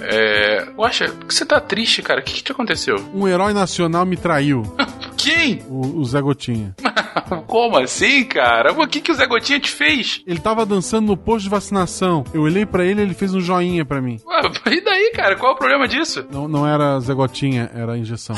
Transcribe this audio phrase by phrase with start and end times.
[0.00, 0.66] é.
[0.76, 2.20] Guaxa, por que você tá triste, cara?
[2.20, 2.96] O que, que te aconteceu?
[3.14, 4.62] Um herói nacional me traiu.
[5.16, 5.62] Quem?
[5.68, 6.74] O, o Zé Gotinha.
[7.46, 8.72] Como assim, cara?
[8.72, 10.22] O que, que o Zé Gotinha te fez?
[10.26, 12.24] Ele tava dançando no posto de vacinação.
[12.32, 14.18] Eu olhei pra ele e ele fez um joinha pra mim.
[14.26, 14.40] Ué,
[14.72, 15.36] e daí, cara?
[15.36, 16.26] Qual é o problema disso?
[16.30, 18.36] Não, não era Zé Gotinha, era injeção.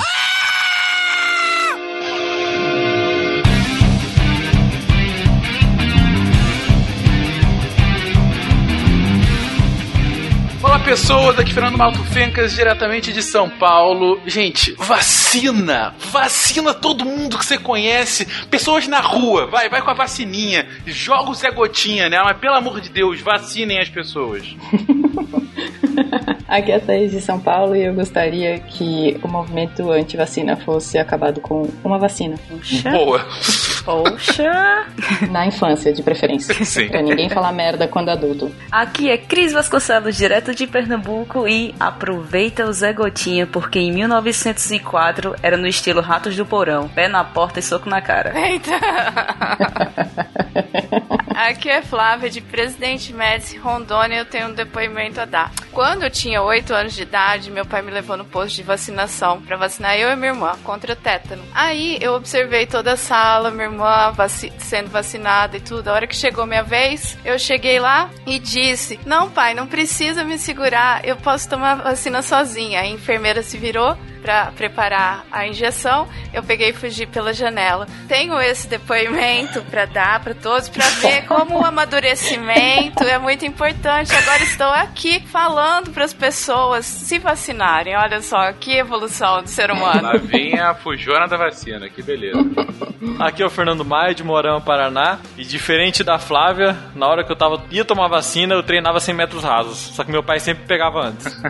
[10.83, 14.21] Pessoas, aqui Fernando Malto Fencas, diretamente de São Paulo.
[14.27, 15.95] Gente, vacina!
[16.11, 18.27] Vacina todo mundo que você conhece.
[18.47, 20.67] Pessoas na rua, vai, vai com a vacininha.
[20.87, 22.21] Joga o Zé Gotinha, né?
[22.25, 24.57] Mas pelo amor de Deus, vacinem as pessoas.
[26.49, 30.99] Aqui é a Thaís de São Paulo e eu gostaria que o movimento anti-vacina fosse
[30.99, 32.37] acabado com uma vacina.
[32.91, 33.25] Boa.
[33.85, 34.87] Poxa!
[35.31, 36.55] Na infância, de preferência.
[36.65, 36.89] Sim.
[36.89, 38.55] Pra ninguém falar merda quando adulto.
[38.71, 45.35] Aqui é Cris Vasconcelos, direto de Pernambuco e aproveita o Zé Gotinha, porque em 1904
[45.43, 48.33] era no estilo Ratos do Porão, pé na porta e soco na cara.
[48.39, 48.71] Eita!
[51.35, 55.53] Aqui é Flávia, de Presidente Médici, Rondônia, eu tenho um depoimento a dar.
[55.73, 59.41] Quando eu tinha 8 anos de idade, meu pai me levou no posto de vacinação
[59.41, 61.43] para vacinar eu e minha irmã contra o tétano.
[61.55, 65.89] Aí eu observei toda a sala, minha irmã vaci sendo vacinada e tudo.
[65.89, 70.25] A hora que chegou minha vez, eu cheguei lá e disse: Não, pai, não precisa
[70.25, 72.81] me segurar, eu posso tomar vacina sozinha.
[72.81, 77.87] A enfermeira se virou para preparar a injeção, eu peguei e fugi pela janela.
[78.07, 84.15] Tenho esse depoimento para dar para todos para ver como o amadurecimento é muito importante.
[84.15, 87.97] Agora estou aqui falando para as pessoas se vacinarem.
[87.97, 90.03] Olha só que evolução do ser humano.
[90.03, 92.39] Lá vem a fujona da vacina, que beleza.
[93.19, 95.19] Aqui é o Fernando Maia, de Morão, Paraná.
[95.37, 99.15] E diferente da Flávia, na hora que eu tava, ia tomar vacina, eu treinava 100
[99.15, 99.79] metros rasos.
[99.79, 101.27] Só que meu pai sempre pegava antes.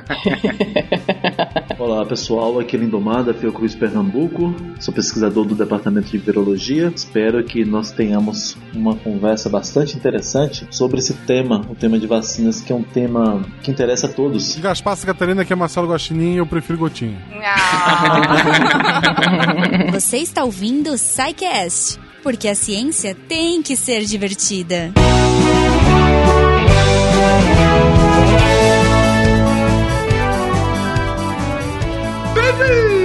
[1.78, 4.54] Olá pessoal, aqui é Lindomar, da Fiocruz Pernambuco.
[4.80, 6.90] Sou pesquisador do Departamento de Virologia.
[6.94, 12.60] Espero que nós tenhamos uma conversa bastante interessante sobre esse tema, o tema de vacinas,
[12.60, 14.56] que é um tema que interessa a todos.
[14.56, 17.20] Gaspar Catarina, que é Marcelo Guaxinim, eu prefiro Gotinha.
[19.92, 24.92] Você está ouvindo o SciCast, porque a ciência tem que ser divertida.
[32.58, 33.02] Bem-vindo!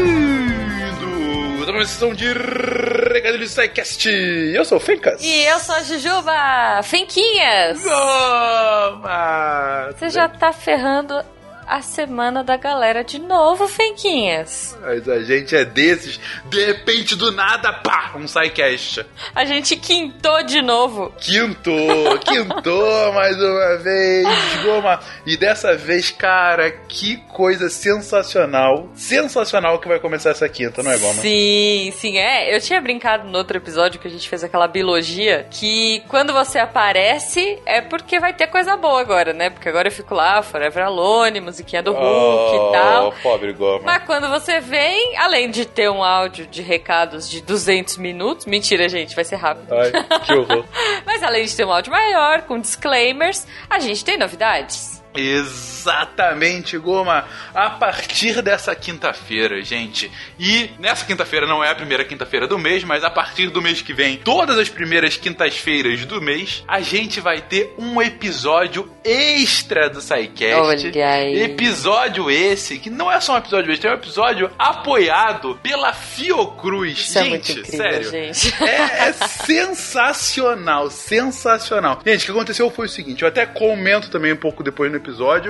[1.77, 4.09] uma sessão de Recadilho SciCast.
[4.09, 5.23] Eu sou o Fencas.
[5.23, 6.81] E eu sou a Jujuba.
[6.83, 7.83] Fenquinhas.
[7.83, 9.91] Toma!
[9.91, 11.23] Você já tá ferrando
[11.67, 14.77] a semana da galera de novo, Fenquinhas.
[14.81, 19.05] Mas a gente é desses, de repente do nada, pá, um SciCast.
[19.35, 21.13] A gente quintou de novo.
[21.19, 24.27] Quintou, quintou mais uma vez,
[24.63, 24.99] Goma.
[25.25, 28.89] E dessa vez, cara, que coisa sensacional.
[28.95, 31.21] Sensacional que vai começar essa quinta, não é, Goma?
[31.21, 32.55] Sim, sim, é.
[32.55, 36.59] Eu tinha brincado no outro episódio que a gente fez aquela biologia que quando você
[36.59, 39.49] aparece é porque vai ter coisa boa agora, né?
[39.49, 43.13] Porque agora eu fico lá, Forever Alone, musiquinha do Hulk Oh, e tal.
[43.23, 43.81] pobre Goma.
[43.83, 48.87] Mas quando você vem, além de ter um áudio de recados de 200 minutos, mentira,
[48.87, 49.73] gente, vai ser rápido.
[49.73, 49.91] Ai,
[50.25, 50.65] que horror.
[51.05, 54.96] Mas além de ter um áudio maior, com disclaimers, a gente tem novidades.
[55.15, 57.25] Exatamente, Goma.
[57.53, 60.11] A partir dessa quinta-feira, gente.
[60.39, 63.81] E nessa quinta-feira não é a primeira quinta-feira do mês, mas a partir do mês
[63.81, 69.89] que vem, todas as primeiras quintas-feiras do mês, a gente vai ter um episódio extra
[69.89, 70.55] do SciCast.
[70.55, 71.41] Olha aí.
[71.43, 76.99] Episódio esse, que não é só um episódio extra, é um episódio apoiado pela Fiocruz.
[76.99, 78.09] Isso é gente, muito incrível, sério.
[78.09, 78.63] gente.
[78.63, 81.99] É, é sensacional, sensacional.
[82.05, 84.97] Gente, o que aconteceu foi o seguinte, eu até comento também um pouco depois no
[84.97, 85.06] episódio,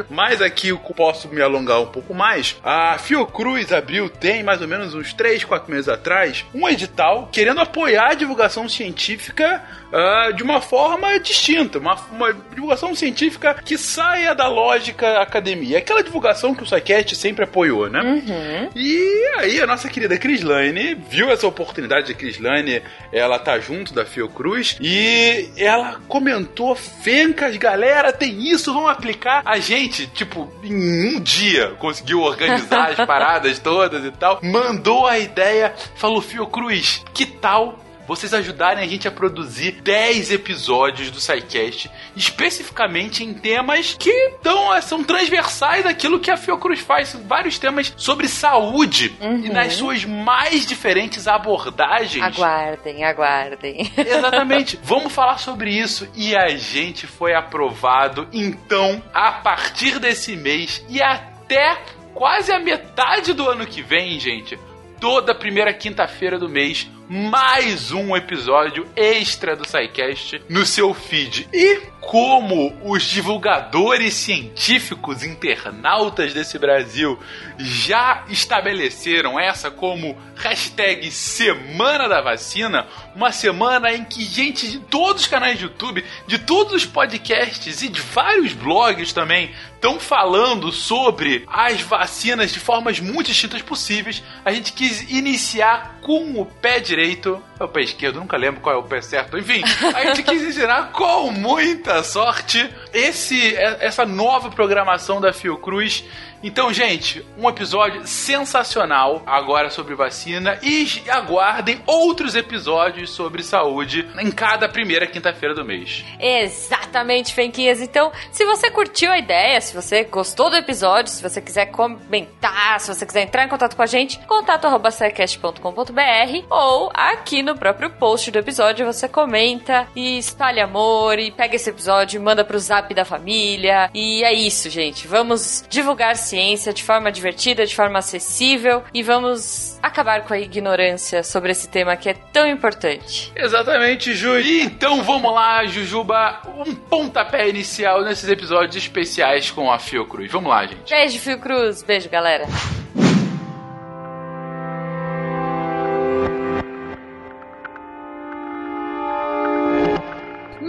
[0.09, 2.57] mas aqui eu posso me alongar um pouco mais.
[2.63, 7.61] A Fiocruz abriu, tem mais ou menos uns 3, 4 meses atrás, um edital querendo
[7.61, 14.33] apoiar a divulgação científica ah, de uma forma distinta, uma, uma divulgação científica que saia
[14.35, 15.77] da lógica academia.
[15.77, 18.01] Aquela divulgação que o SciCast sempre apoiou, né?
[18.01, 18.69] Uhum.
[18.75, 22.81] E aí a nossa querida Crislane viu essa oportunidade de Crislane,
[23.11, 29.41] ela tá junto da Fiocruz e ela comentou, Fencas, galera, tem isso, vamos aplicar.
[29.45, 35.17] A gente, tipo, em um dia conseguiu organizar as paradas todas e tal, mandou a
[35.17, 41.91] ideia, falou, Fiocruz, que tal vocês ajudarem a gente a produzir 10 episódios do SciCast,
[42.15, 48.27] especificamente em temas que dão, são transversais daquilo que a Fiocruz faz, vários temas sobre
[48.27, 52.23] saúde e nas suas mais diferentes abordagens.
[52.23, 53.91] Aguardem, aguardem.
[53.97, 54.79] Exatamente.
[54.81, 56.07] Vamos falar sobre isso.
[56.15, 58.27] E a gente foi aprovado.
[58.31, 61.77] Então, a partir desse mês e até
[62.13, 64.57] quase a metade do ano que vem, gente,
[64.99, 71.47] toda primeira quinta-feira do mês, mais um episódio extra do SciCast no seu feed.
[71.53, 77.17] E como os divulgadores científicos internautas desse Brasil
[77.57, 85.23] já estabeleceram essa como hashtag Semana da Vacina, uma semana em que gente de todos
[85.23, 90.71] os canais de YouTube, de todos os podcasts e de vários blogs também estão falando
[90.71, 96.79] sobre as vacinas de formas muito distintas possíveis, a gente quis iniciar com o pé
[96.79, 99.61] direito, é o pé esquerdo, nunca lembro qual é o pé certo, enfim,
[99.93, 106.05] a gente quis ensinar com muita sorte esse, essa nova programação da Fiocruz
[106.43, 114.31] então, gente, um episódio sensacional agora sobre vacina e aguardem outros episódios sobre saúde em
[114.31, 116.03] cada primeira quinta-feira do mês.
[116.19, 117.81] Exatamente, Fenquinhas.
[117.81, 122.79] Então, se você curtiu a ideia, se você gostou do episódio, se você quiser comentar,
[122.79, 128.31] se você quiser entrar em contato com a gente, contato@secast.com.br ou aqui no próprio post
[128.31, 132.93] do episódio você comenta e espalha amor e pega esse episódio e manda pro zap
[132.93, 133.89] da família.
[133.93, 135.07] E é isso, gente.
[135.07, 141.23] Vamos divulgar ciência de forma divertida, de forma acessível e vamos acabar com a ignorância
[141.23, 143.31] sobre esse tema que é tão importante.
[143.35, 144.39] Exatamente, Ju.
[144.39, 150.31] E então vamos lá, Jujuba, um pontapé inicial nesses episódios especiais com a Fiocruz.
[150.31, 150.91] Vamos lá, gente.
[150.91, 151.81] Beijo, Fiocruz.
[151.81, 152.45] Beijo, galera.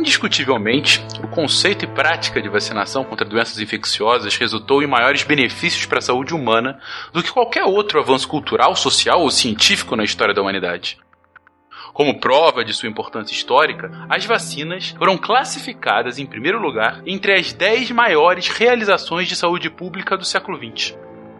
[0.08, 5.98] Indiscutivelmente, o conceito e prática de vacinação contra doenças infecciosas resultou em maiores benefícios para
[5.98, 6.80] a saúde humana
[7.12, 10.96] do que qualquer outro avanço cultural, social ou científico na história da humanidade.
[11.92, 17.52] Como prova de sua importância histórica, as vacinas foram classificadas, em primeiro lugar, entre as
[17.52, 20.96] 10 maiores realizações de saúde pública do século XX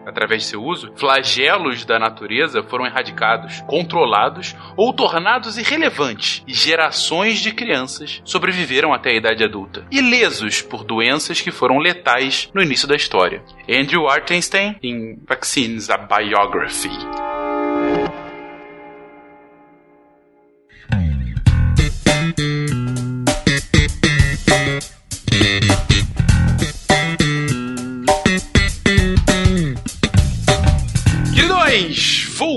[0.08, 7.38] através de seu uso, flagelos da natureza foram erradicados, controlados ou tornados irrelevantes, e gerações
[7.40, 12.88] de crianças sobreviveram até a idade adulta, ilesos por doenças que foram letais no início
[12.88, 13.42] da história.
[13.68, 17.27] Andrew Artenstein, em Vaccines a Biography.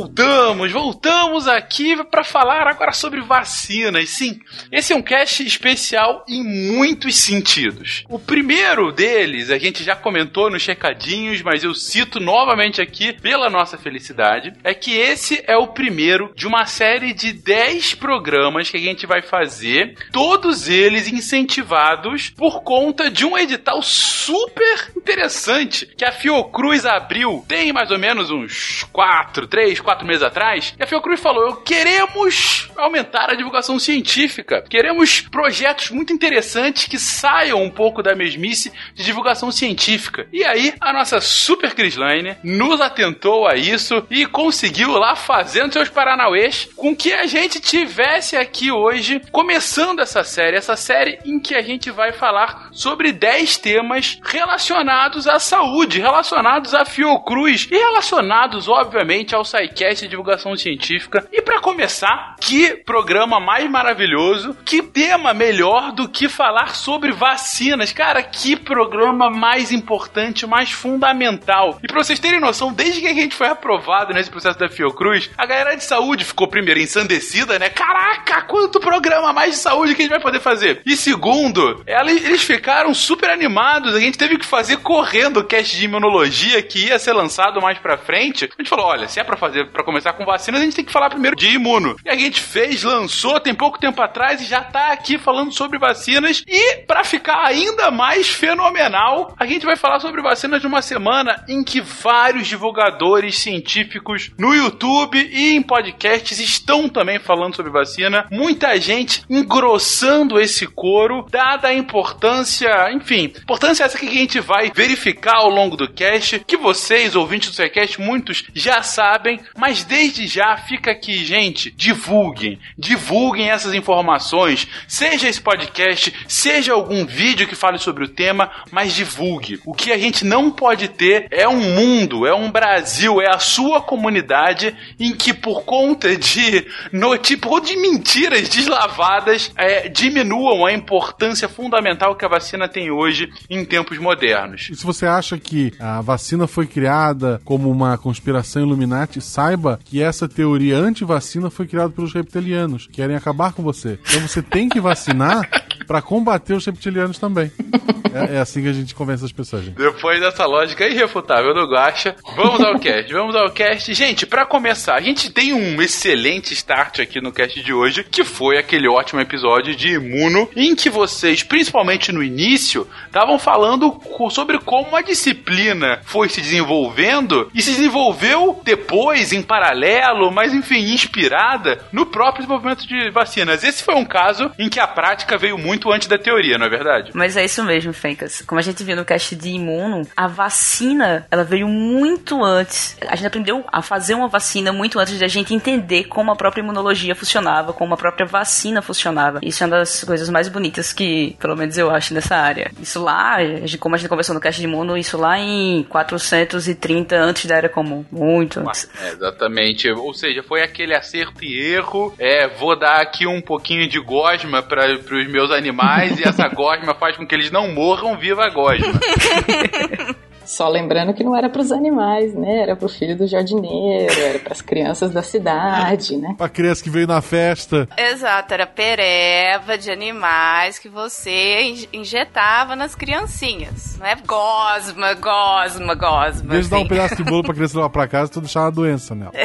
[0.02, 4.10] Voltamos, voltamos aqui para falar agora sobre vacinas.
[4.10, 4.40] Sim,
[4.72, 8.04] esse é um cast especial em muitos sentidos.
[8.10, 13.48] O primeiro deles, a gente já comentou nos checadinhos, mas eu cito novamente aqui pela
[13.48, 18.78] nossa felicidade, é que esse é o primeiro de uma série de 10 programas que
[18.78, 26.06] a gente vai fazer, todos eles incentivados por conta de um edital super interessante que
[26.06, 31.20] a Fiocruz abriu tem mais ou menos uns quatro, três, quatro meses atrás, a Fiocruz
[31.20, 38.16] falou: queremos aumentar a divulgação científica, queremos projetos muito interessantes que saiam um pouco da
[38.16, 40.28] mesmice de divulgação científica.
[40.32, 45.90] E aí, a nossa super Crislane nos atentou a isso e conseguiu lá fazendo seus
[45.90, 51.54] paranauês com que a gente tivesse aqui hoje, começando essa série, essa série em que
[51.54, 58.70] a gente vai falar sobre 10 temas relacionados à saúde, relacionados à Fiocruz e relacionados,
[58.70, 59.44] obviamente, ao
[59.82, 61.28] SciCast de divulgação científica.
[61.32, 67.92] E para começar, que programa mais maravilhoso, que tema melhor do que falar sobre vacinas.
[67.92, 71.80] Cara, que programa mais importante, mais fundamental.
[71.84, 75.30] E pra vocês terem noção, desde que a gente foi aprovado nesse processo da Fiocruz,
[75.38, 77.70] a galera de saúde ficou primeiro ensandecida, né?
[77.70, 80.82] Caraca, quanto programa mais de saúde que a gente vai poder fazer.
[80.86, 83.96] E segundo, eles ficaram super animados.
[83.96, 87.80] A gente teve que fazer correndo o cast de imunologia que ia ser lançado mais
[87.80, 88.46] pra frente.
[88.46, 90.86] A gente falou: olha, se é pra fazer, para começar com vacinas, a gente tem
[90.86, 91.96] que falar primeiro de imuno.
[92.06, 95.80] E a gente fez, lançou tem pouco tempo atrás e já tá aqui falando sobre
[95.80, 96.44] vacinas.
[96.48, 101.64] E para ficar ainda mais fenomenal, a gente vai falar sobre vacinas numa semana em
[101.64, 108.28] que vários divulgadores científicos no YouTube e em podcasts estão também falando sobre vacina.
[108.32, 114.72] Muita gente engrossando esse coro, dada a importância, enfim, importância essa que a gente vai
[114.74, 120.26] verificar ao longo do cast, que vocês, ouvintes do SciCast, muitos já sabem, mas desde
[120.26, 127.54] já fica aqui, gente, divulguem, divulguem essas informações, seja esse podcast, seja algum vídeo que
[127.54, 129.60] fale sobre o tema, mas divulgue.
[129.64, 133.38] O que a gente não pode ter é um mundo, é um Brasil, é a
[133.38, 140.74] sua comunidade em que por conta de notícias ou de mentiras deslavadas é, diminuam a
[140.74, 144.70] importância fundamental que a vacina tem hoje em tempos modernos.
[144.72, 150.02] E se você acha que a vacina foi criada como uma conspiração Illuminati, saiba que
[150.02, 154.00] essa teoria anti-vacina foi criada pelos reptilianos, que querem acabar com você.
[154.08, 155.48] Então você tem que vacinar
[155.86, 157.52] para combater os reptilianos também.
[158.14, 159.76] É, é, assim que a gente convence as pessoas, gente.
[159.76, 163.94] Depois dessa lógica irrefutável do Guacha, vamos ao cast, vamos ao cast.
[163.94, 168.26] Gente, para começar, a gente tem um excelente start aqui no cast de hoje, que
[168.26, 173.98] foi aquele ótimo episódio de Imuno, em que vocês, principalmente no início, estavam falando
[174.30, 180.94] sobre como a disciplina foi se desenvolvendo e se desenvolveu depois, em paralelo, mas enfim,
[180.94, 183.64] inspirada no próprio desenvolvimento de vacinas.
[183.64, 186.70] Esse foi um caso em que a prática veio muito antes da teoria, não é
[186.70, 187.12] verdade?
[187.14, 188.42] Mas é isso mesmo, Fencas.
[188.46, 192.98] Como a gente viu no cast de imuno, a vacina, ela veio muito antes.
[193.08, 196.36] A gente aprendeu a fazer uma vacina muito antes de a gente entender como a
[196.36, 199.40] própria imunologia funcionava, como a própria vacina funcionava.
[199.42, 202.72] Isso é uma das coisas mais bonitas que, pelo menos eu acho, nessa área.
[202.82, 203.38] Isso lá,
[203.80, 207.70] como a gente conversou no cast de imuno, isso lá em 430 antes da Era
[207.70, 208.06] Comum.
[208.12, 208.90] Muito antes.
[209.02, 209.90] É, exatamente.
[209.92, 212.14] Ou seja, foi aquele acerto e erro.
[212.18, 216.94] É, vou dar aqui um pouquinho de gosma para os meus animais e essa gosma
[216.96, 218.88] faz com que eles não morram viva a gosma.
[220.44, 222.64] Só lembrando que não era para os animais, né?
[222.64, 226.34] Era para o filho do jardineiro, era para as crianças da cidade, né?
[226.38, 227.88] Pra criança que veio na festa.
[227.98, 233.98] Exato, era pereva de animais que você injetava nas criancinhas.
[233.98, 236.50] Não é gosma, gosma, gosma.
[236.50, 236.90] Desde dar um assim.
[236.90, 239.32] pedaço de bolo pra criança levar pra casa, tu deixar uma doença nela.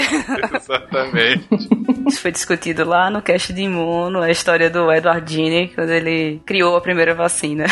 [0.57, 1.47] Exatamente.
[2.07, 6.41] Isso foi discutido lá no cast de imuno, a história do Edward Jenner, quando ele
[6.47, 7.67] criou a primeira vacina.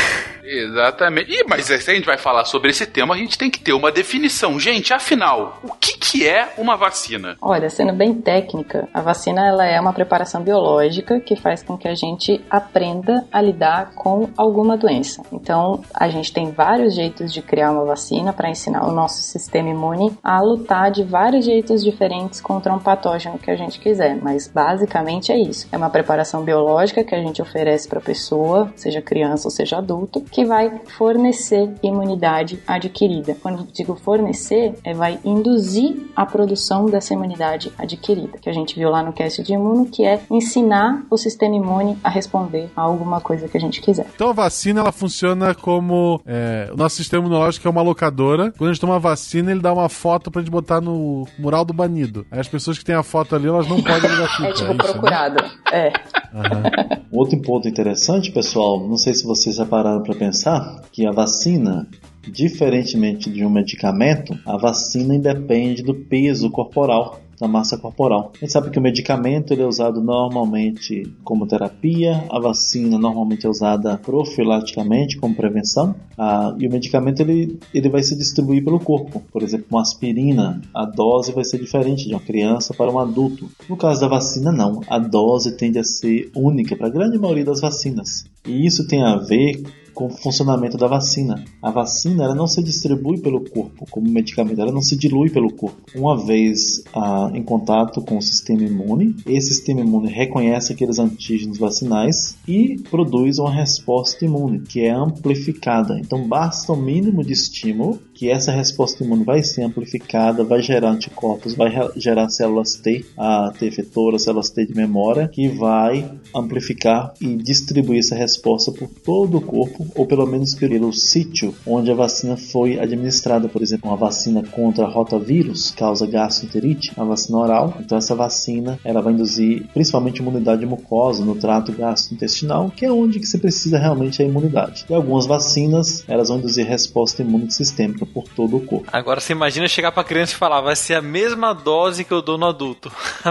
[0.45, 1.33] Exatamente.
[1.33, 3.73] E, mas se a gente vai falar sobre esse tema, a gente tem que ter
[3.73, 4.59] uma definição.
[4.61, 7.37] Gente, afinal, o que, que é uma vacina?
[7.41, 11.89] Olha, sendo bem técnica, a vacina ela é uma preparação biológica que faz com que
[11.89, 15.23] a gente aprenda a lidar com alguma doença.
[15.33, 19.71] Então, a gente tem vários jeitos de criar uma vacina para ensinar o nosso sistema
[19.71, 24.49] imune a lutar de vários jeitos diferentes contra um patógeno que a gente quiser, mas
[24.49, 25.69] basicamente é isso.
[25.71, 29.77] É uma preparação biológica que a gente oferece para a pessoa, seja criança ou seja
[29.77, 33.37] adulto, que vai fornecer imunidade adquirida.
[33.43, 38.89] Quando digo fornecer, é vai induzir a produção dessa imunidade adquirida, que a gente viu
[38.89, 43.21] lá no cast de imuno, que é ensinar o sistema imune a responder a alguma
[43.21, 44.07] coisa que a gente quiser.
[44.15, 48.53] Então a vacina ela funciona como é, o nosso sistema imunológico é uma locadora.
[48.57, 51.65] Quando a gente toma a vacina, ele dá uma foto pra gente botar no mural
[51.65, 52.25] do banido.
[52.31, 54.49] Aí as pessoas que têm a foto ali, elas não podem fita.
[54.49, 54.75] É tipo isso, né?
[54.75, 55.45] procurado.
[55.73, 55.93] É.
[56.35, 57.03] Aham.
[57.13, 61.87] Outro ponto interessante, pessoal, não sei se vocês já pararam para pensar, que a vacina,
[62.23, 68.33] diferentemente de um medicamento, a vacina independe do peso corporal da massa corporal.
[68.35, 73.47] A gente sabe que o medicamento ele é usado normalmente como terapia, a vacina normalmente
[73.47, 78.79] é usada profilaticamente como prevenção, ah, e o medicamento ele, ele vai se distribuir pelo
[78.79, 79.23] corpo.
[79.33, 83.49] Por exemplo, uma aspirina, a dose vai ser diferente de uma criança para um adulto.
[83.69, 84.81] No caso da vacina, não.
[84.89, 88.25] A dose tende a ser única para a grande maioria das vacinas.
[88.47, 89.63] E isso tem a ver
[89.95, 91.45] com o funcionamento da vacina.
[91.63, 95.53] A vacina ela não se distribui pelo corpo como medicamento, ela não se dilui pelo
[95.53, 95.81] corpo.
[95.95, 101.59] Uma vez ah, em contato com o sistema imune, esse sistema imune reconhece aqueles antígenos
[101.59, 105.99] vacinais e produz uma resposta imune que é amplificada.
[105.99, 110.91] Então basta o mínimo de estímulo que essa resposta imune vai ser amplificada, vai gerar
[110.91, 117.13] anticorpos, vai gerar células T, a T efetora, células T de memória, que vai amplificar
[117.21, 121.95] e distribuir essa resposta por todo o corpo, ou pelo menos pelo sítio onde a
[121.95, 123.49] vacina foi administrada.
[123.49, 127.75] Por exemplo, uma vacina contra rotavírus causa gastroenterite, a vacina oral.
[127.81, 133.19] Então essa vacina ela vai induzir principalmente imunidade mucosa no trato gastrointestinal, que é onde
[133.19, 134.85] que você precisa realmente a imunidade.
[134.89, 138.89] E algumas vacinas elas vão induzir resposta imune sistêmica por todo o corpo.
[138.93, 142.23] Agora você imagina chegar pra criança e falar, vai ser a mesma dose que eu
[142.23, 142.91] dou no adulto.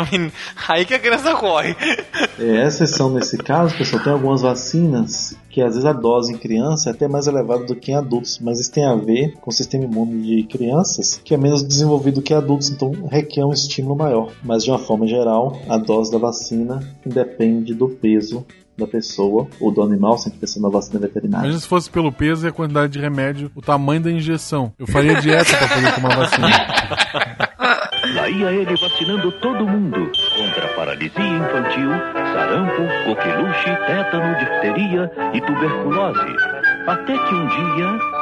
[0.67, 1.75] Aí que a criança corre.
[2.39, 6.89] É, exceção nesse caso, pessoal, tem algumas vacinas que às vezes a dose em criança
[6.89, 9.53] é até mais elevada do que em adultos, mas isso tem a ver com o
[9.53, 14.31] sistema imune de crianças, que é menos desenvolvido que adultos, então requer um estímulo maior.
[14.43, 18.43] Mas de uma forma geral, a dose da vacina independe do peso
[18.77, 21.45] da pessoa ou do animal, se a gente pensar na vacina veterinária.
[21.45, 24.73] Imagina se fosse pelo peso e a quantidade de remédio, o tamanho da injeção.
[24.77, 26.47] Eu faria dieta pra poder tomar vacina.
[28.15, 31.89] Lá ia ele vacinando todo mundo contra paralisia infantil,
[32.33, 36.35] sarampo, coqueluche, tétano, difteria e tuberculose.
[36.85, 38.12] Até que um dia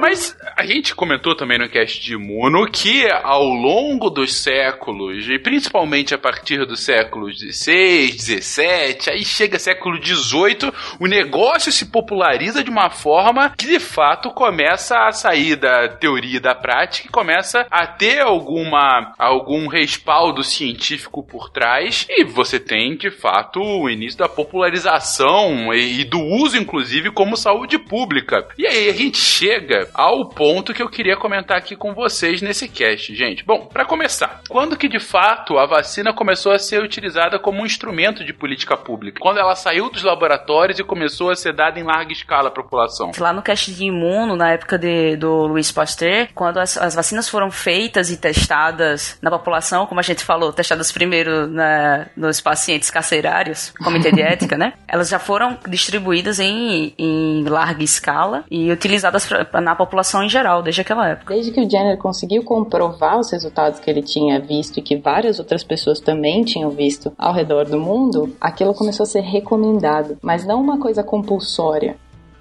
[0.00, 5.38] Mas a gente comentou também no cast de Imuno que ao longo dos séculos, e
[5.38, 12.64] principalmente a partir dos séculos 16, 17, aí chega século 18, o negócio se populariza
[12.64, 17.66] de uma forma que de fato começa a sair da teoria da prática e começa
[17.70, 24.18] a ter alguma algum respaldo científico por trás e você tem de fato o início
[24.18, 28.48] da popularização e, e do uso inclusive como saúde pública.
[28.56, 32.68] E aí a gente chega ao ponto que eu queria comentar aqui com vocês nesse
[32.68, 33.44] cast, gente.
[33.44, 37.66] Bom, para começar, quando que de fato a vacina começou a ser utilizada como um
[37.66, 39.18] instrumento de política pública?
[39.20, 43.10] Quando ela saiu dos laboratórios e começou a ser dada em larga escala à população?
[43.18, 47.28] Lá no cast de imuno, na época de, do Luiz Pasteur, quando as, as vacinas
[47.28, 52.90] foram feitas e testadas na população, como a gente falou, testadas primeiro na, nos pacientes
[52.90, 54.72] carcerários, comitê de ética, né?
[54.88, 60.28] Elas já foram distribuídas em, em larga escala e utilizadas pra, pra- na população em
[60.28, 61.32] geral, desde aquela época.
[61.32, 65.38] Desde que o Jenner conseguiu comprovar os resultados que ele tinha visto e que várias
[65.38, 70.44] outras pessoas também tinham visto ao redor do mundo, aquilo começou a ser recomendado, mas
[70.44, 71.96] não uma coisa compulsória.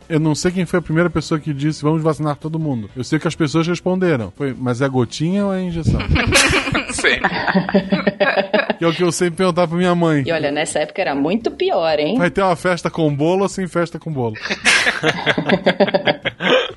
[0.10, 2.89] Eu não sei quem foi a primeira pessoa que disse vamos vacinar todo mundo.
[2.96, 4.34] Eu sei que as pessoas responderam.
[4.36, 6.01] Foi, mas é gotinha ou é injeção?
[6.89, 7.19] Sim.
[8.79, 10.24] que é o que eu sempre perguntava pra minha mãe.
[10.25, 12.17] E olha, nessa época era muito pior, hein?
[12.17, 14.34] Vai ter uma festa com bolo ou sem festa com bolo?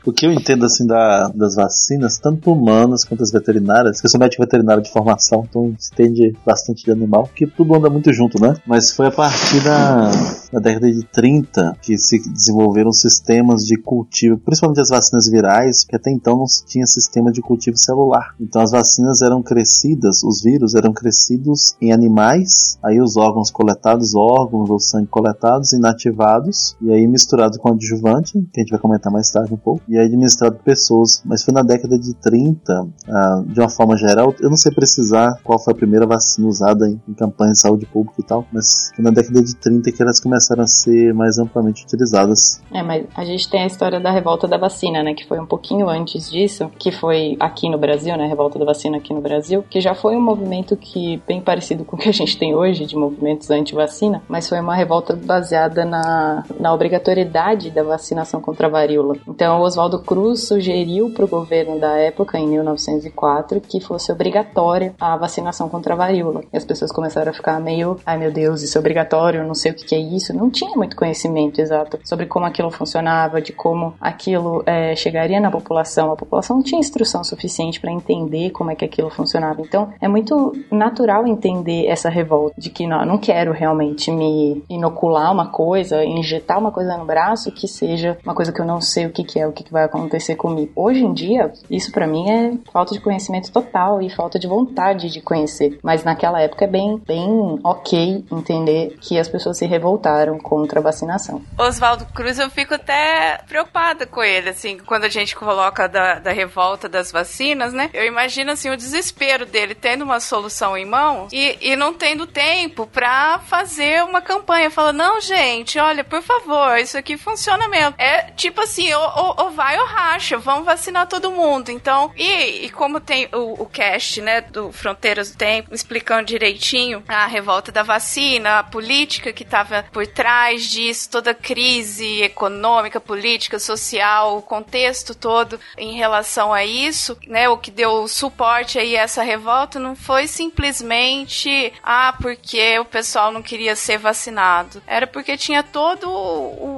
[0.04, 4.10] O que eu entendo assim da, das vacinas, tanto humanas quanto as veterinárias, que eu
[4.10, 8.40] sou médico veterinário de formação, então entende bastante de animal, que tudo anda muito junto,
[8.42, 8.56] né?
[8.66, 10.10] Mas foi a partir da,
[10.52, 15.94] da década de 30 que se desenvolveram sistemas de cultivo, principalmente as vacinas virais, que
[15.94, 18.34] até então não tinha sistema de cultivo celular.
[18.40, 24.16] Então as vacinas eram crescidas, os vírus eram crescidos em animais, aí os órgãos coletados,
[24.16, 29.12] órgãos ou sangue coletados, inativados, e aí misturado com adjuvante, que a gente vai comentar
[29.12, 31.22] mais tarde um pouco, e aí administrado por pessoas.
[31.24, 35.38] Mas foi na década de 30, ah, de uma forma geral, eu não sei precisar
[35.44, 38.90] qual foi a primeira vacina usada em, em campanha de saúde pública e tal, mas
[38.96, 42.62] foi na década de 30 que elas começaram a ser mais amplamente utilizadas.
[42.72, 45.12] É, mas a gente tem a história da revolta da vacina, né?
[45.12, 48.26] Que foi um pouquinho antes disso, que foi aqui no Brasil, né?
[48.26, 51.96] Revolta da vacina aqui no Brasil, que já foi um movimento que bem parecido com
[51.96, 56.44] o que a gente tem hoje de movimentos anti-vacina, mas foi uma revolta baseada na,
[56.58, 59.16] na obrigatoriedade da vacinação contra a varíola.
[59.28, 64.94] Então, o Oswaldo Cruz sugeriu para o governo da época, em 1904, que fosse obrigatória
[65.00, 66.44] a vacinação contra a varíola.
[66.52, 69.72] E as pessoas começaram a ficar meio, ai meu Deus, isso é obrigatório, não sei
[69.72, 70.32] o que que é isso.
[70.36, 75.50] Não tinha muito conhecimento exato sobre como aquilo funcionava, de como aquilo é, chegaria na
[75.50, 76.12] população.
[76.12, 79.62] A população não tinha instrução suficiente para entender como é que aquilo funcionava.
[79.62, 85.32] Então, é muito natural entender essa revolta de que não, não quero realmente me inocular
[85.32, 89.06] uma coisa, injetar uma coisa no braço que seja uma coisa que eu não sei
[89.06, 90.70] o que, que é, o que, que vai acontecer comigo.
[90.76, 95.10] Hoje em dia, isso para mim é falta de conhecimento total e falta de vontade
[95.10, 95.78] de conhecer.
[95.82, 100.82] Mas naquela época é bem, bem ok entender que as pessoas se revoltaram contra a
[100.82, 101.42] vacinação.
[101.58, 106.32] Oswaldo Cruz, eu fico até preocupada com ele, assim, quando a gente coloca da, da
[106.32, 107.90] revolta das vacinas, né?
[107.92, 112.26] Eu imagino, assim, o desespero dele tendo uma solução em mãos e, e não tendo
[112.26, 114.70] tempo pra fazer uma campanha.
[114.70, 117.94] Fala, não, gente, olha, por favor, isso aqui funciona mesmo.
[117.98, 121.70] É tipo assim, ou, ou, ou vai ou racha, vamos vacinar todo mundo.
[121.70, 127.00] Então, e, e como tem o, o cast, né, do Fronteiras do Tempo, explicando direitinho
[127.06, 133.00] a revolta da vacina, a política que tava por trás disso, toda a crise econômica,
[133.00, 138.96] política, social, o contexto todo em relação a isso, né, o que deu suporte aí
[138.96, 144.82] a essa revolta não foi simplesmente, ah, porque o pessoal não queria ser vacinado.
[144.88, 146.10] Era porque tinha todo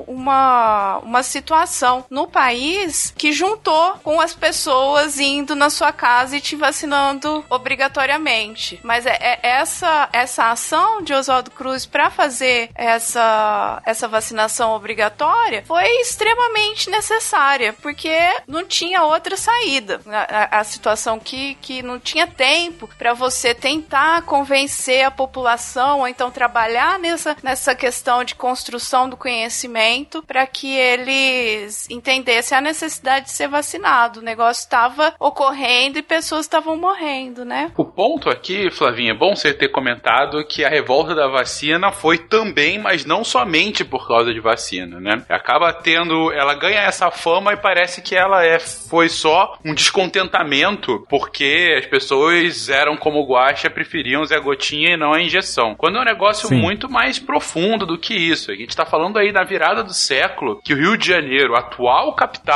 [0.06, 2.73] uma, uma situação no país
[3.16, 8.80] que juntou com as pessoas indo na sua casa e te vacinando obrigatoriamente.
[8.82, 15.64] Mas é, é essa, essa ação de Oswaldo Cruz para fazer essa, essa vacinação obrigatória
[15.66, 20.00] foi extremamente necessária, porque não tinha outra saída.
[20.06, 26.00] A, a- a situação que, que não tinha tempo para você tentar convencer a população,
[26.00, 32.60] ou então trabalhar nessa, nessa questão de construção do conhecimento para que eles entendessem a
[32.64, 34.20] necessidade de ser vacinado.
[34.20, 37.70] O negócio estava ocorrendo e pessoas estavam morrendo, né?
[37.76, 42.18] O ponto aqui, Flavinha, é bom você ter comentado que a revolta da vacina foi
[42.18, 45.22] também, mas não somente por causa de vacina, né?
[45.28, 51.04] Acaba tendo, ela ganha essa fama e parece que ela é, foi só um descontentamento
[51.08, 55.74] porque as pessoas eram como o Guaxa, preferiam Zé Gotinha e não a injeção.
[55.76, 56.56] Quando é um negócio Sim.
[56.56, 58.50] muito mais profundo do que isso.
[58.50, 62.14] A gente tá falando aí da virada do século que o Rio de Janeiro, atual
[62.14, 62.53] capital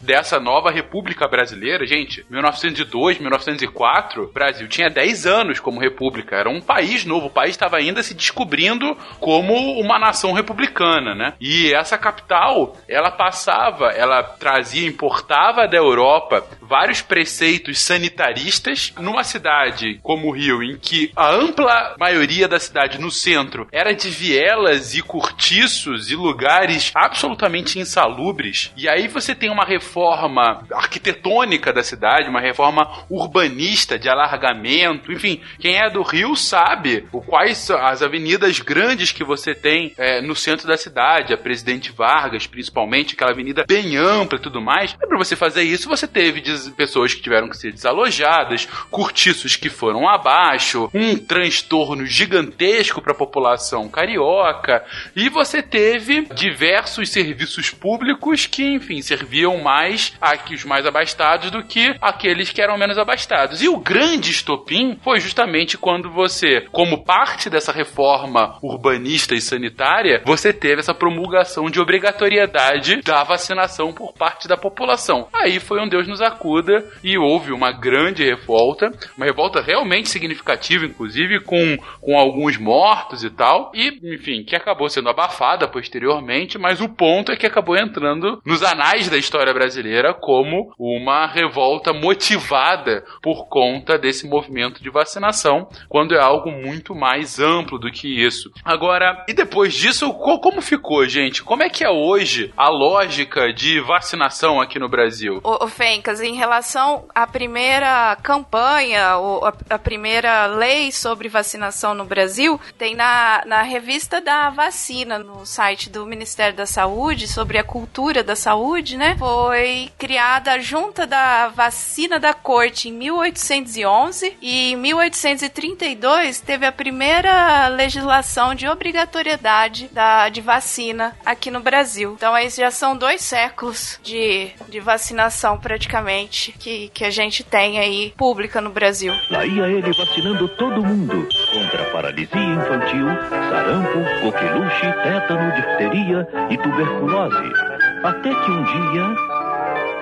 [0.00, 6.36] dessa nova República Brasileira, gente, 1902, 1904, o Brasil tinha 10 anos como república.
[6.36, 11.34] Era um país novo, o país estava ainda se descobrindo como uma nação republicana, né?
[11.40, 19.98] E essa capital, ela passava, ela trazia, importava da Europa vários preceitos sanitaristas numa cidade
[20.02, 24.94] como o Rio, em que a ampla maioria da cidade no centro era de vielas
[24.94, 28.72] e cortiços e lugares absolutamente insalubres.
[28.76, 35.40] E aí você tem uma reforma arquitetônica da cidade, uma reforma urbanista de alargamento, enfim,
[35.58, 40.34] quem é do Rio sabe o quais as avenidas grandes que você tem é, no
[40.34, 44.92] centro da cidade, a Presidente Vargas, principalmente, aquela avenida bem ampla e tudo mais.
[44.92, 50.08] Para você fazer isso, você teve pessoas que tiveram que ser desalojadas, cortiços que foram
[50.08, 58.64] abaixo, um transtorno gigantesco para a população carioca, e você teve diversos serviços públicos que,
[58.64, 63.62] enfim, serviam mais a que os mais abastados do que aqueles que eram menos abastados.
[63.62, 70.22] E o grande estopim foi justamente quando você, como parte dessa reforma urbanista e sanitária,
[70.24, 75.28] você teve essa promulgação de obrigatoriedade da vacinação por parte da população.
[75.32, 80.84] Aí foi um Deus nos acuda e houve uma grande revolta, uma revolta realmente significativa,
[80.84, 86.80] inclusive com, com alguns mortos e tal, e enfim, que acabou sendo abafada posteriormente, mas
[86.80, 93.04] o ponto é que acabou entrando nos anais da história brasileira como uma revolta motivada
[93.22, 98.50] por conta desse movimento de vacinação, quando é algo muito mais amplo do que isso.
[98.64, 101.42] Agora, e depois disso, co- como ficou, gente?
[101.42, 105.40] Como é que é hoje a lógica de vacinação aqui no Brasil?
[105.42, 111.94] O, o Fencas, em relação à primeira campanha, ou a, a primeira lei sobre vacinação
[111.94, 117.56] no Brasil, tem na, na revista da vacina, no site do Ministério da Saúde, sobre
[117.58, 119.14] a cultura da saúde, né?
[119.16, 126.72] Foi criada a Junta da Vacina da Corte em 1811 e em 1832 teve a
[126.72, 132.14] primeira legislação de obrigatoriedade da, de vacina aqui no Brasil.
[132.16, 137.78] Então, aí já são dois séculos de, de vacinação praticamente que, que a gente tem
[137.78, 139.12] aí pública no Brasil.
[139.30, 143.06] Lá ia ele vacinando todo mundo contra paralisia infantil,
[143.48, 147.87] sarampo, coqueluche, tétano, difteria e tuberculose.
[148.04, 149.47] Até que um dia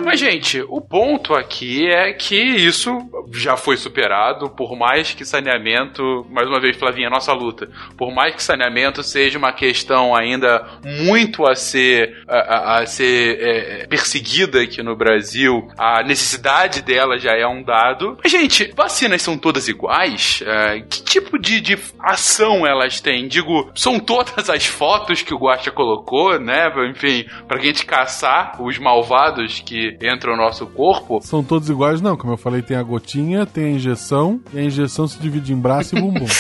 [0.05, 2.97] Mas, gente, o ponto aqui é que isso
[3.33, 8.35] já foi superado, por mais que saneamento, mais uma vez, Flavinha, nossa luta, por mais
[8.35, 14.83] que saneamento seja uma questão ainda muito a ser, a, a- ser é, perseguida aqui
[14.83, 18.17] no Brasil, a necessidade dela já é um dado.
[18.23, 20.43] Mas, gente, vacinas são todas iguais?
[20.47, 23.27] É, que tipo de, de ação elas têm?
[23.27, 26.71] Digo, são todas as fotos que o Guaxa colocou, né?
[26.91, 31.21] Enfim, pra gente caçar os malvados que entram no nosso corpo.
[31.23, 32.17] São todos iguais, não.
[32.17, 35.57] Como eu falei, tem a gotinha, tem a injeção, e a injeção se divide em
[35.57, 36.27] braço e bumbum.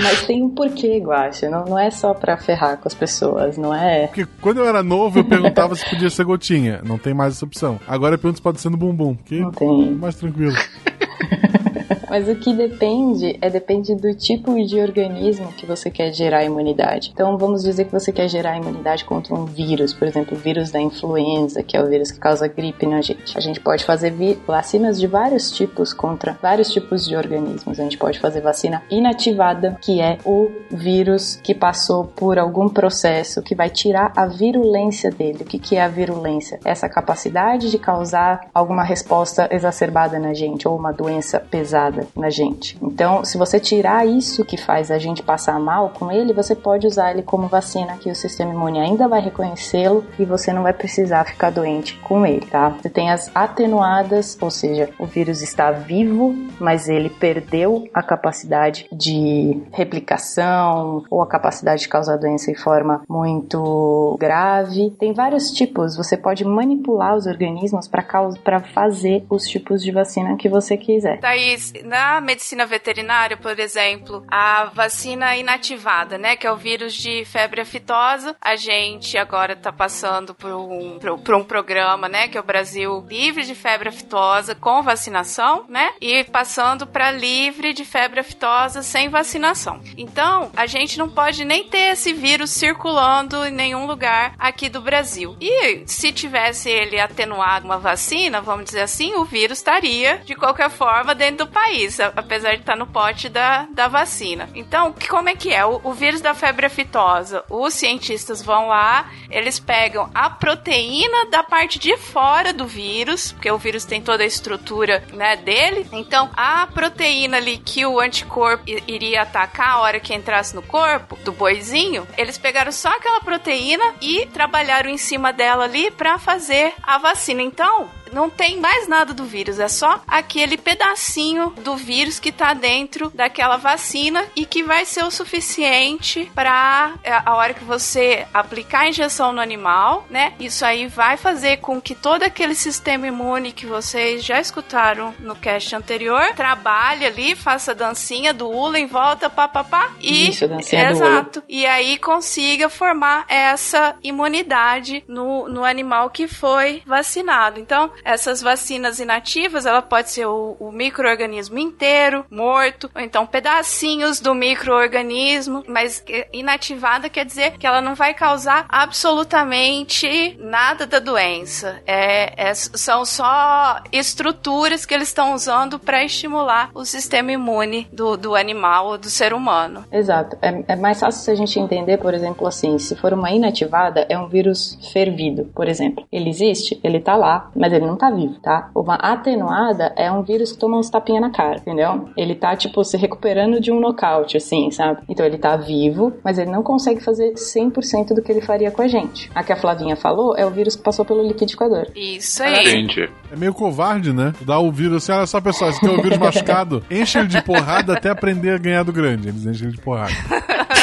[0.00, 1.48] Mas tem um porquê, Guaxa.
[1.48, 4.06] Não, não é só pra ferrar com as pessoas, não é?
[4.08, 6.80] Porque quando eu era novo, eu perguntava se podia ser gotinha.
[6.84, 7.78] Não tem mais essa opção.
[7.86, 9.90] Agora eu pergunto se pode ser no bumbum, que Não tem.
[9.94, 10.54] mais tranquilo.
[12.12, 17.10] Mas o que depende é depende do tipo de organismo que você quer gerar imunidade.
[17.10, 20.70] Então vamos dizer que você quer gerar imunidade contra um vírus, por exemplo, o vírus
[20.70, 23.34] da influenza, que é o vírus que causa gripe na gente.
[23.34, 24.12] A gente pode fazer
[24.46, 27.80] vacinas de vários tipos contra vários tipos de organismos.
[27.80, 33.40] A gente pode fazer vacina inativada, que é o vírus que passou por algum processo
[33.40, 35.44] que vai tirar a virulência dele.
[35.44, 36.60] O que, que é a virulência?
[36.62, 42.76] Essa capacidade de causar alguma resposta exacerbada na gente ou uma doença pesada na gente.
[42.82, 46.86] Então, se você tirar isso que faz a gente passar mal com ele, você pode
[46.86, 50.72] usar ele como vacina que o sistema imune ainda vai reconhecê-lo e você não vai
[50.72, 52.70] precisar ficar doente com ele, tá?
[52.70, 58.86] Você tem as atenuadas, ou seja, o vírus está vivo, mas ele perdeu a capacidade
[58.92, 64.90] de replicação ou a capacidade de causar doença em forma muito grave.
[64.98, 70.48] Tem vários tipos, você pode manipular os organismos para fazer os tipos de vacina que
[70.48, 71.20] você quiser.
[71.20, 77.22] Thaís, na medicina veterinária, por exemplo, a vacina inativada, né, que é o vírus de
[77.26, 82.40] febre aftosa, a gente agora está passando por um, por, um programa, né, que é
[82.40, 88.20] o Brasil livre de febre aftosa com vacinação, né, e passando para livre de febre
[88.20, 89.82] aftosa sem vacinação.
[89.94, 94.80] Então, a gente não pode nem ter esse vírus circulando em nenhum lugar aqui do
[94.80, 95.36] Brasil.
[95.38, 100.70] E se tivesse ele atenuado uma vacina, vamos dizer assim, o vírus estaria de qualquer
[100.70, 101.81] forma dentro do país,
[102.16, 104.48] apesar de estar no pote da, da vacina.
[104.54, 105.64] Então, como é que é?
[105.64, 111.42] O, o vírus da febre aftosa, os cientistas vão lá, eles pegam a proteína da
[111.42, 115.86] parte de fora do vírus, porque o vírus tem toda a estrutura né, dele.
[115.92, 121.16] Então, a proteína ali que o anticorpo iria atacar a hora que entrasse no corpo
[121.24, 126.74] do boizinho, eles pegaram só aquela proteína e trabalharam em cima dela ali para fazer
[126.82, 127.42] a vacina.
[127.42, 132.54] Então, não tem mais nada do vírus, é só aquele pedacinho do vírus que tá
[132.54, 138.26] dentro daquela vacina e que vai ser o suficiente para é, a hora que você
[138.32, 140.34] aplicar a injeção no animal, né?
[140.38, 145.34] Isso aí vai fazer com que todo aquele sistema imune que vocês já escutaram no
[145.34, 150.86] cast anterior trabalhe ali, faça dancinha do ula em volta, papapá, e Isso, a dancinha
[150.86, 151.42] do exato.
[151.48, 157.58] E aí consiga formar essa imunidade no, no animal que foi vacinado.
[157.58, 164.20] Então, essas vacinas inativas, ela pode ser o, o microorganismo inteiro, morto, ou então pedacinhos
[164.20, 171.80] do microorganismo, mas inativada quer dizer que ela não vai causar absolutamente nada da doença.
[171.86, 178.16] É, é são só estruturas que eles estão usando para estimular o sistema imune do,
[178.16, 179.84] do animal ou do ser humano.
[179.90, 180.36] Exato.
[180.42, 184.06] É, é mais fácil se a gente entender, por exemplo, assim, se for uma inativada,
[184.08, 186.06] é um vírus fervido, por exemplo.
[186.10, 188.70] Ele existe, ele tá lá, mas ele não tá vivo, tá?
[188.74, 192.08] Uma atenuada é um vírus que toma uns tapinha na cara, entendeu?
[192.16, 195.02] Ele tá, tipo, se recuperando de um nocaute, assim, sabe?
[195.08, 198.82] Então ele tá vivo, mas ele não consegue fazer 100% do que ele faria com
[198.82, 199.30] a gente.
[199.34, 201.86] A que a Flavinha falou é o vírus que passou pelo liquidificador.
[201.94, 202.60] Isso aí.
[202.60, 203.08] Entendi.
[203.30, 204.32] É meio covarde, né?
[204.42, 207.42] Dá o vírus assim, olha só, pessoal, esse tem o vírus machucado, enche ele de
[207.42, 209.28] porrada até aprender a ganhar do grande.
[209.28, 210.12] Eles enchem ele de porrada.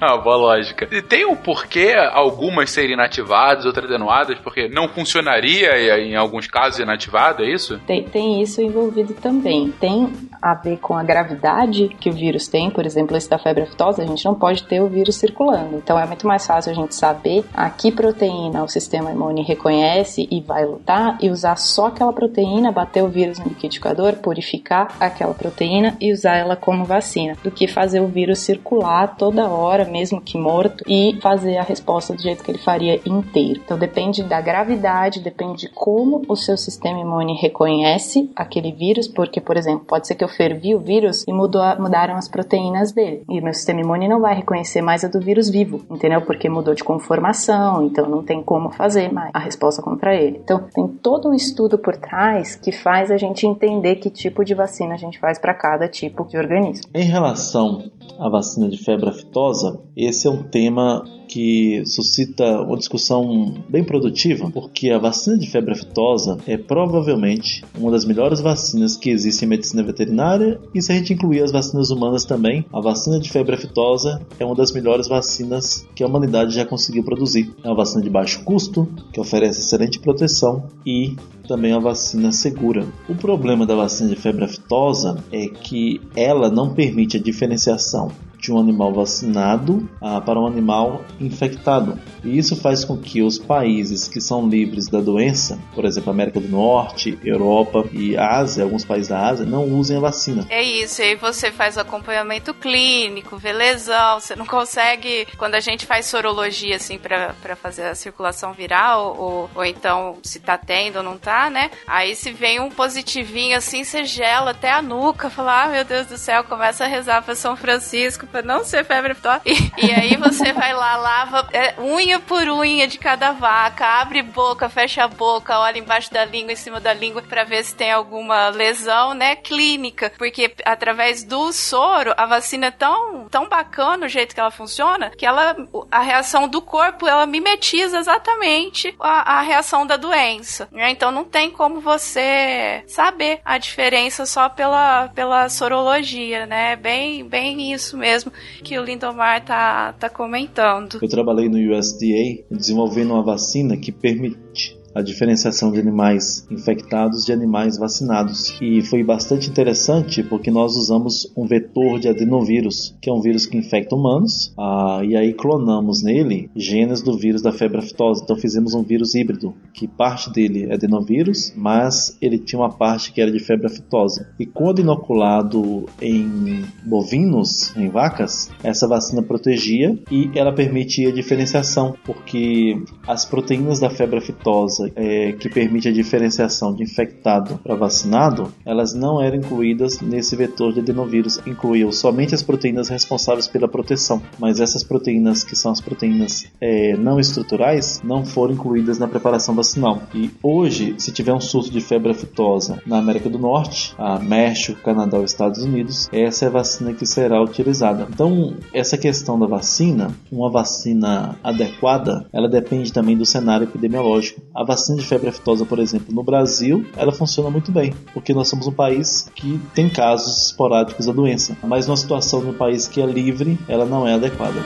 [0.00, 0.86] ah, boa lógica.
[0.90, 6.80] E tem um porquê algumas serem inativadas, outras atenuadas, porque não funcionaria em alguns casos
[6.80, 7.78] inativado, é isso?
[7.86, 9.72] Tem, tem isso envolvido também.
[9.80, 13.62] Tem a ver com a gravidade que o vírus tem, por exemplo, esse da febre
[13.62, 15.76] aftosa, a gente não pode ter o vírus circulando.
[15.76, 20.28] Então é muito mais fácil a gente saber a que proteína o sistema imune reconhece
[20.30, 25.34] e vai lutar e usar só aquela proteína, bater o vírus no liquidificador, purificar aquela
[25.34, 30.20] proteína e usar ela como vacina, do que fazer o vírus circular toda hora, mesmo
[30.20, 33.60] que morto, e fazer a resposta do jeito que ele faria inteiro.
[33.64, 34.73] Então depende da gravidade,
[35.22, 40.14] depende de como o seu sistema imune reconhece aquele vírus, porque, por exemplo, pode ser
[40.14, 43.24] que eu fervi o vírus e mudou, mudaram as proteínas dele.
[43.28, 46.22] E meu sistema imune não vai reconhecer mais a do vírus vivo, entendeu?
[46.22, 50.40] Porque mudou de conformação, então não tem como fazer mais a resposta contra ele.
[50.42, 54.54] Então tem todo um estudo por trás que faz a gente entender que tipo de
[54.54, 56.84] vacina a gente faz para cada tipo de organismo.
[56.94, 61.04] Em relação à vacina de febre aftosa, esse é um tema
[61.34, 67.90] que suscita uma discussão bem produtiva, porque a vacina de febre aftosa é provavelmente uma
[67.90, 71.90] das melhores vacinas que existe em medicina veterinária, e se a gente incluir as vacinas
[71.90, 76.54] humanas também, a vacina de febre aftosa é uma das melhores vacinas que a humanidade
[76.54, 77.52] já conseguiu produzir.
[77.64, 81.16] É uma vacina de baixo custo, que oferece excelente proteção e
[81.48, 82.86] também é uma vacina segura.
[83.08, 88.12] O problema da vacina de febre aftosa é que ela não permite a diferenciação
[88.44, 91.98] de um animal vacinado ah, para um animal infectado.
[92.22, 96.40] E isso faz com que os países que são livres da doença, por exemplo, América
[96.40, 100.46] do Norte, Europa e Ásia, alguns países da Ásia, não usem a vacina.
[100.50, 105.60] É isso, e aí você faz acompanhamento clínico, vê lesão, você não consegue, quando a
[105.60, 110.96] gente faz sorologia, assim, para fazer a circulação viral, ou, ou então se tá tendo
[110.96, 111.70] ou não tá, né?
[111.86, 116.06] Aí se vem um positivinho assim, você gela até a nuca, fala, ah, meu Deus
[116.06, 119.42] do céu, começa a rezar para São Francisco, pra não ser febre aftosa.
[119.46, 124.22] E, e aí você vai lá, lava é, unha por unha de cada vaca, abre
[124.22, 127.76] boca, fecha a boca, olha embaixo da língua, em cima da língua, para ver se
[127.76, 130.12] tem alguma lesão, né, clínica.
[130.18, 135.10] Porque através do soro, a vacina é tão, tão bacana o jeito que ela funciona,
[135.10, 135.54] que ela,
[135.88, 140.68] a reação do corpo, ela mimetiza exatamente a, a reação da doença.
[140.72, 140.90] Né?
[140.90, 146.74] Então não tem como você saber a diferença só pela, pela sorologia, né?
[146.74, 148.23] Bem, bem isso mesmo
[148.62, 150.98] que o Lindomar tá, tá comentando.
[151.00, 157.32] Eu trabalhei no USDA desenvolvendo uma vacina que permite a diferenciação de animais infectados de
[157.32, 158.56] animais vacinados.
[158.60, 163.46] E foi bastante interessante porque nós usamos um vetor de adenovírus, que é um vírus
[163.46, 168.22] que infecta humanos, ah, e aí clonamos nele genes do vírus da febre aftosa.
[168.22, 173.12] Então fizemos um vírus híbrido, que parte dele é adenovírus, mas ele tinha uma parte
[173.12, 174.28] que era de febre aftosa.
[174.38, 182.80] E quando inoculado em bovinos, em vacas, essa vacina protegia e ela permitia diferenciação, porque
[183.06, 188.94] as proteínas da febre aftosa é, que permite a diferenciação de infectado para vacinado, elas
[188.94, 194.60] não eram incluídas nesse vetor de adenovírus, incluíam somente as proteínas responsáveis pela proteção, mas
[194.60, 200.02] essas proteínas que são as proteínas é, não estruturais não foram incluídas na preparação vacinal.
[200.14, 204.80] E hoje, se tiver um surto de febre aftosa na América do Norte, a México,
[204.82, 208.06] Canadá ou Estados Unidos, essa é a vacina que será utilizada.
[208.10, 214.40] Então, essa questão da vacina, uma vacina adequada, ela depende também do cenário epidemiológico.
[214.54, 218.48] A vacina de febre aftosa, por exemplo, no Brasil, ela funciona muito bem, porque nós
[218.48, 221.56] somos um país que tem casos esporádicos da doença.
[221.62, 224.60] Mas numa situação no país que é livre, ela não é adequada.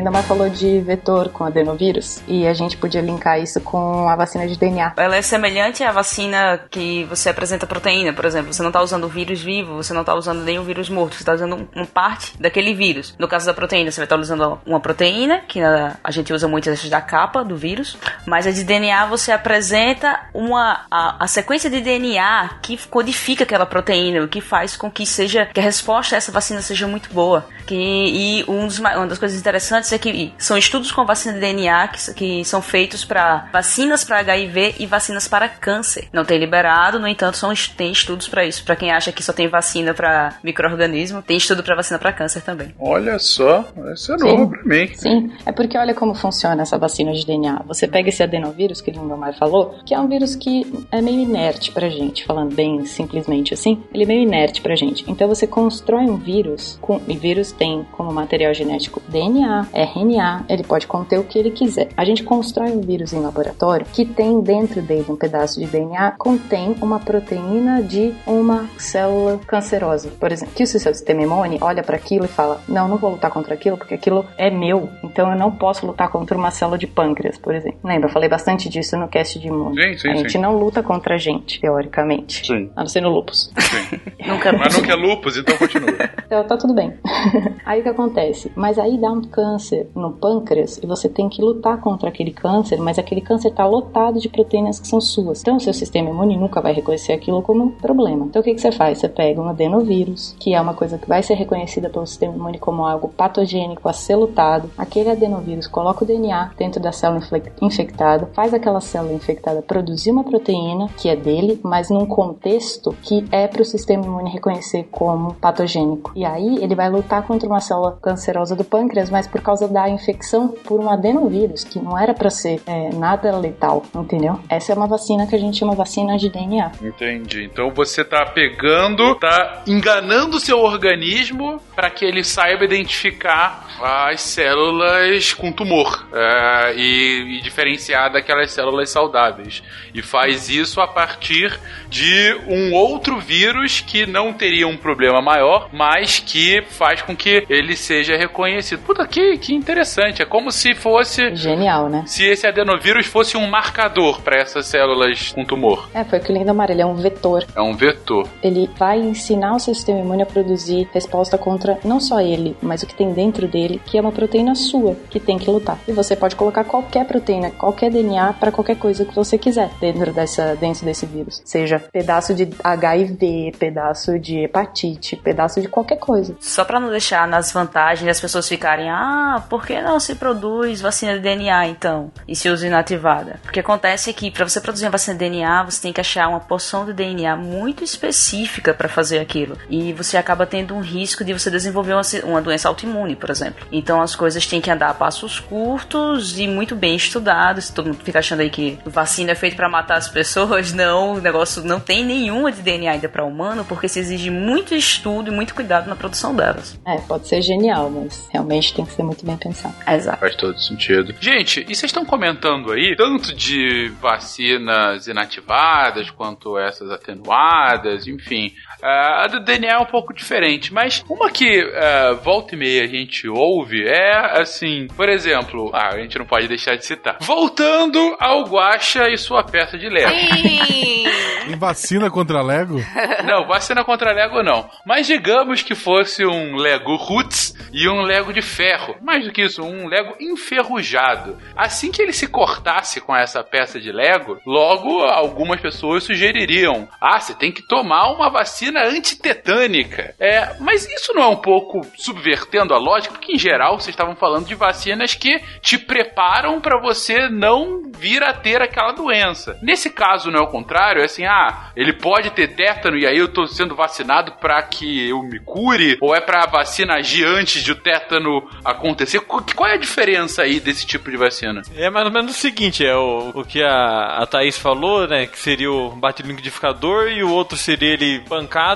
[0.00, 4.48] Lindamar falou de vetor com adenovírus e a gente podia linkar isso com a vacina
[4.48, 4.94] de DNA.
[4.96, 8.50] Ela é semelhante à vacina que você apresenta proteína, por exemplo.
[8.50, 11.34] Você não está usando vírus vivo, você não está usando nem vírus morto, você está
[11.34, 13.14] usando uma parte daquele vírus.
[13.18, 16.70] No caso da proteína, você vai estar usando uma proteína, que a, gente usa muito
[16.88, 21.80] da capa do vírus, mas a de DNA você apresenta uma a, a sequência de
[21.82, 26.18] DNA que codifica aquela proteína, o que faz com que seja que a resposta a
[26.18, 27.46] essa vacina seja muito boa.
[27.66, 31.88] Que, e um dos, uma das coisas interessantes que são estudos com vacina de DNA
[31.88, 36.08] que, que são feitos para vacinas para HIV e vacinas para câncer.
[36.12, 38.64] Não tem liberado, no entanto, são, tem estudos para isso.
[38.64, 42.42] Para quem acha que só tem vacina para microorganismo, tem estudo para vacina para câncer
[42.42, 42.74] também.
[42.78, 44.90] Olha só, isso é novo para mim.
[44.94, 47.62] Sim, é porque olha como funciona essa vacina de DNA.
[47.66, 51.20] Você pega esse adenovírus que o Lindomar falou, que é um vírus que é meio
[51.20, 55.04] inerte pra gente, falando bem simplesmente assim, ele é meio inerte pra gente.
[55.08, 60.62] Então você constrói um vírus, com, e vírus tem como material genético DNA, RNA, ele
[60.62, 61.88] pode conter o que ele quiser.
[61.96, 66.12] A gente constrói um vírus em laboratório que tem dentro dele um pedaço de DNA,
[66.12, 70.10] contém uma proteína de uma célula cancerosa.
[70.18, 73.10] Por exemplo, que o seu sistema imune olha para aquilo e fala: Não, não vou
[73.10, 76.78] lutar contra aquilo porque aquilo é meu, então eu não posso lutar contra uma célula
[76.78, 77.78] de pâncreas, por exemplo.
[77.84, 78.08] Lembra?
[78.08, 79.80] Eu falei bastante disso no cast de imune.
[79.80, 80.38] Sim, sim, a gente sim.
[80.38, 82.46] não luta contra a gente, teoricamente.
[82.46, 82.70] Sim.
[82.76, 83.52] A não ser no lupus.
[84.26, 85.90] Nunca Mas nunca é lupus, então continua.
[86.26, 86.94] Então, tá tudo bem.
[87.64, 88.52] aí o que acontece?
[88.54, 92.78] Mas aí dá um câncer no pâncreas e você tem que lutar contra aquele câncer,
[92.78, 95.40] mas aquele câncer tá lotado de proteínas que são suas.
[95.40, 98.26] Então o seu sistema imune nunca vai reconhecer aquilo como um problema.
[98.26, 98.98] Então o que, que você faz?
[98.98, 102.58] Você pega um adenovírus, que é uma coisa que vai ser reconhecida pelo sistema imune
[102.58, 104.70] como algo patogênico a ser lutado.
[104.76, 107.20] Aquele adenovírus coloca o DNA dentro da célula
[107.60, 113.24] infectada, faz aquela célula infectada produzir uma proteína que é dele, mas num contexto que
[113.30, 116.12] é para o sistema imune reconhecer como patogênico.
[116.14, 119.88] E aí ele vai lutar contra uma célula cancerosa do pâncreas, mas por causa da
[119.88, 124.40] infecção por um adenovírus, que não era para ser é, nada letal, entendeu?
[124.48, 126.72] Essa é uma vacina que a gente chama vacina de DNA.
[126.82, 127.44] Entendi.
[127.44, 134.20] Então você tá pegando, tá enganando o seu organismo para que ele saiba identificar as
[134.20, 139.62] células com tumor é, e, e diferenciar daquelas células saudáveis.
[139.94, 145.68] E faz isso a partir de um outro vírus que não teria um problema maior,
[145.72, 148.82] mas que faz com que ele seja reconhecido.
[148.82, 150.22] Puta, que, que interessante.
[150.22, 151.34] É como se fosse.
[151.34, 152.04] Genial, né?
[152.06, 155.88] Se esse adenovírus fosse um marcador para essas células com tumor.
[155.94, 157.44] É, foi o que o Lindomar, ele é um vetor.
[157.54, 158.28] É um vetor.
[158.42, 162.82] Ele vai ensinar o seu sistema imune a produzir resposta contra não só ele, mas
[162.82, 165.78] o que tem dentro dele, que é uma proteína sua, que tem que lutar.
[165.86, 170.12] E você pode colocar qualquer proteína, qualquer DNA para qualquer coisa que você quiser dentro
[170.12, 171.42] dessa dentro desse vírus.
[171.44, 176.36] Seja pedaço de HIV, pedaço de hepatite, pedaço de qualquer coisa.
[176.40, 180.80] Só pra não deixar nas vantagens as pessoas ficarem, ah, por que não se produz
[180.80, 182.10] vacina de DNA então?
[182.26, 183.40] E se usa inativada?
[183.42, 186.40] Porque acontece que para você produzir uma vacina de DNA, você tem que achar uma
[186.40, 189.56] porção de DNA muito específica para fazer aquilo.
[189.68, 193.66] E você acaba tendo um risco de você desenvolver uma, uma doença autoimune, por exemplo.
[193.70, 197.70] Então as coisas têm que andar a passos curtos e muito bem estudados.
[197.70, 200.72] Todo mundo fica achando aí que vacina é feita para matar as pessoas.
[200.80, 204.74] Não, o negócio não tem nenhuma de DNA ainda para humano, porque se exige muito
[204.74, 206.78] estudo e muito cuidado na produção delas.
[206.86, 209.74] É, pode ser genial, mas realmente tem que ser muito bem pensado.
[209.86, 210.18] Exato.
[210.18, 211.14] Faz todo sentido.
[211.20, 218.52] Gente, e vocês estão comentando aí, tanto de vacinas inativadas quanto essas atenuadas, enfim.
[218.82, 222.84] Ah, a do DNA é um pouco diferente, mas uma que ah, volta e meia
[222.84, 227.18] a gente ouve é assim, por exemplo, ah, a gente não pode deixar de citar.
[227.20, 230.10] Voltando ao Guaxa e sua peça de Lego.
[230.10, 231.04] Sim.
[231.46, 232.76] Tem vacina contra Lego?
[233.24, 234.68] Não, vacina contra Lego não.
[234.86, 238.96] Mas digamos que fosse um Lego Roots e um Lego de ferro.
[239.02, 241.38] Mais do que isso, um Lego enferrujado.
[241.56, 247.18] Assim que ele se cortasse com essa peça de Lego, logo algumas pessoas sugeririam: ah,
[247.18, 250.14] você tem que tomar uma vacina antitetânica.
[250.18, 253.14] É, mas isso não é um pouco subvertendo a lógica?
[253.14, 258.22] Porque em geral vocês estavam falando de vacinas que te preparam para você não vir
[258.22, 259.58] a ter aquela doença.
[259.62, 263.18] Nesse caso não é o contrário, é assim, ah, ele pode ter tétano e aí
[263.18, 267.24] eu tô sendo vacinado para que eu me cure ou é para a vacina agir
[267.26, 269.20] antes de o tétano acontecer?
[269.20, 271.62] Qu- Qual é a diferença aí desse tipo de vacina?
[271.76, 275.26] É mais ou menos o seguinte, é o, o que a, a Thaís falou, né?
[275.26, 278.22] Que seria o bate-liquidificador e o outro seria ele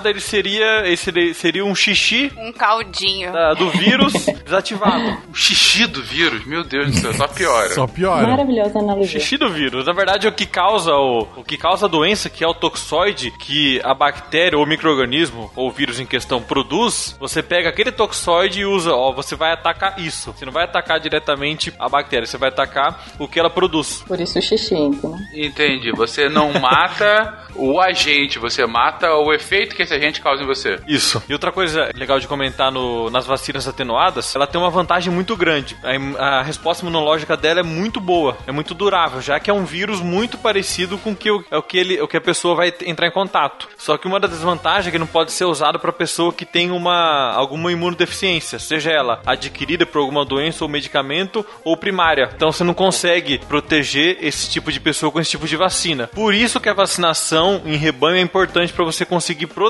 [0.04, 0.86] ele seria.
[0.86, 3.32] Esse seria- um xixi Um caldinho.
[3.32, 4.12] da- do vírus
[4.44, 5.16] desativado.
[5.30, 7.68] O xixi do vírus, meu Deus do céu, só piora.
[7.70, 8.26] Só piora.
[8.26, 9.20] Maravilhosa analogia.
[9.20, 9.86] Xixi do vírus.
[9.86, 12.54] Na verdade, é o que causa o, o que causa a doença, que é o
[12.54, 17.16] toxoide que a bactéria ou microorganismo ou vírus em questão produz.
[17.20, 20.32] Você pega aquele toxoide e usa, ó, você vai atacar isso.
[20.32, 24.02] Você não vai atacar diretamente a bactéria, você vai atacar o que ela produz.
[24.06, 25.16] Por isso o xixi, entendeu?
[25.34, 25.92] Entendi.
[25.92, 30.78] Você não mata o agente, você mata o efeito que esse agente causa em você.
[30.86, 31.22] Isso.
[31.28, 35.36] E outra coisa legal de comentar no- nas vacinas atenuadas, ela tem uma vantagem muito
[35.36, 35.76] grande.
[36.18, 39.64] A, a resposta imunológica dela é muito boa, é muito durável, já que é um
[39.64, 42.72] vírus muito parecido com que o, é o, que ele, o que a pessoa vai
[42.86, 43.68] entrar em contato.
[43.76, 46.70] Só que uma das desvantagens é que não pode ser usado para pessoa que tem
[46.70, 52.30] uma alguma imunodeficiência, seja ela adquirida por alguma doença ou medicamento ou primária.
[52.34, 56.06] Então você não consegue proteger esse tipo de pessoa com esse tipo de vacina.
[56.08, 59.63] Por isso que a vacinação em rebanho é importante para você conseguir proteger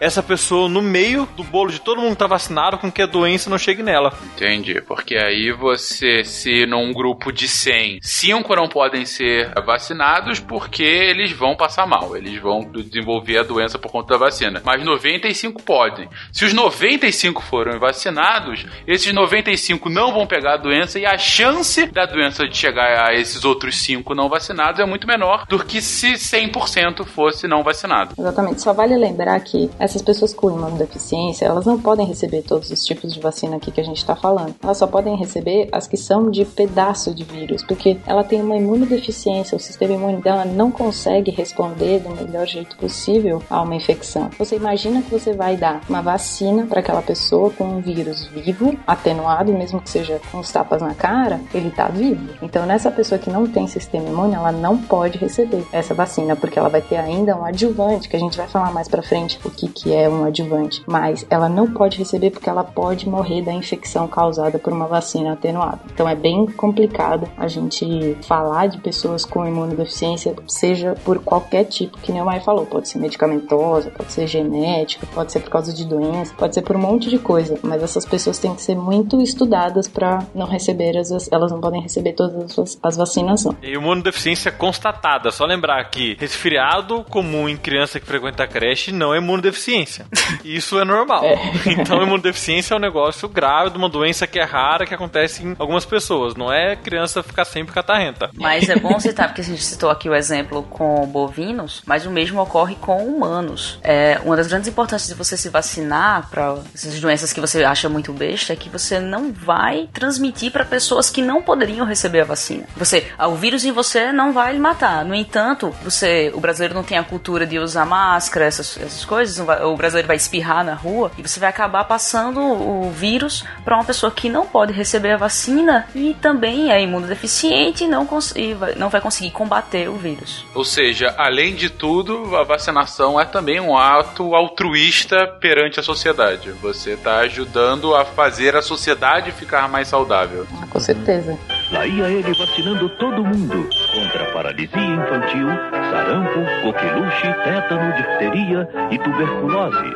[0.00, 3.06] essa pessoa no meio do bolo de todo mundo que tá vacinado com que a
[3.06, 4.12] doença não chegue nela.
[4.34, 4.80] Entendi.
[4.80, 11.32] Porque aí você, se num grupo de 100, 5 não podem ser vacinados porque eles
[11.32, 12.16] vão passar mal.
[12.16, 14.62] Eles vão desenvolver a doença por conta da vacina.
[14.64, 16.08] Mas 95 podem.
[16.32, 21.86] Se os 95 foram vacinados, esses 95 não vão pegar a doença e a chance
[21.86, 25.80] da doença de chegar a esses outros 5 não vacinados é muito menor do que
[25.80, 28.14] se 100% fosse não vacinado.
[28.18, 28.62] Exatamente.
[28.62, 33.12] Só vale lembrar que essas pessoas com imunodeficiência, elas não podem receber todos os tipos
[33.12, 34.54] de vacina aqui que a gente está falando.
[34.62, 38.56] Elas só podem receber as que são de pedaço de vírus, porque ela tem uma
[38.56, 44.30] imunodeficiência, o sistema imune dela não consegue responder do melhor jeito possível a uma infecção.
[44.38, 48.76] Você imagina que você vai dar uma vacina para aquela pessoa com um vírus vivo,
[48.86, 52.34] atenuado, mesmo que seja com os tapas na cara, ele tá vivo.
[52.42, 56.58] Então, nessa pessoa que não tem sistema imune, ela não pode receber essa vacina, porque
[56.58, 59.50] ela vai ter ainda um adjuvante, que a gente vai falar mais pra frente o
[59.50, 60.82] que, que é um adjuvante.
[60.86, 65.32] Mas ela não pode receber porque ela pode morrer da infecção causada por uma vacina
[65.32, 65.80] atenuada.
[65.92, 71.98] Então, é bem complicado a gente falar de pessoas com imunodeficiência, seja por qualquer tipo,
[71.98, 72.66] que nem o Mai falou.
[72.66, 76.74] Pode ser medicamentosa, pode ser genética, pode ser por causa de doença, pode ser por
[76.74, 77.58] um monte de coisa.
[77.62, 81.80] Mas essas pessoas têm que ser muito estudadas para não receber as, elas não podem
[81.80, 83.56] receber todas as, as vacinas, não.
[83.62, 85.30] E imunodeficiência constatada.
[85.30, 90.06] Só lembrar que resfriado comum em criança que frequenta a creche não é imunodeficiência.
[90.44, 91.24] Isso é normal.
[91.66, 95.56] Então, imunodeficiência é um negócio grave de uma doença que é rara, que acontece em
[95.58, 96.34] algumas pessoas.
[96.34, 98.30] Não é criança ficar sempre catarrenta.
[98.34, 102.10] Mas é bom citar, porque a gente citou aqui o exemplo com bovinos, mas o
[102.10, 103.78] mesmo ocorre com humanos.
[103.82, 107.88] É, uma das grandes importâncias de você se vacinar para essas doenças que você acha
[107.88, 112.24] muito besta é que você não vai transmitir para pessoas que não poderiam receber a
[112.24, 112.64] vacina.
[112.76, 115.04] Você, ah, o vírus em você não vai lhe matar.
[115.04, 119.38] No entanto, você, o brasileiro não tem a cultura de usar máscara, essas, essas coisas.
[119.38, 123.84] o brasileiro vai espirrar na rua e você vai acabar passando o vírus para uma
[123.84, 128.54] pessoa que não pode receber a vacina e também é imunodeficiente e não, cons- e
[128.54, 130.44] vai- não vai conseguir combater o vírus.
[130.54, 136.50] Ou seja, além de tudo, a vacinação é também um ato altruísta perante a sociedade.
[136.62, 140.46] Você está ajudando a fazer a sociedade ficar mais saudável.
[140.62, 141.38] Ah, com certeza.
[141.70, 145.48] Lá ia ele vacinando todo mundo contra paralisia infantil,
[145.90, 149.92] sarampo, coqueluche, tétano, difteria e tuberculose.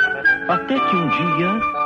[0.49, 1.82] Até que um dia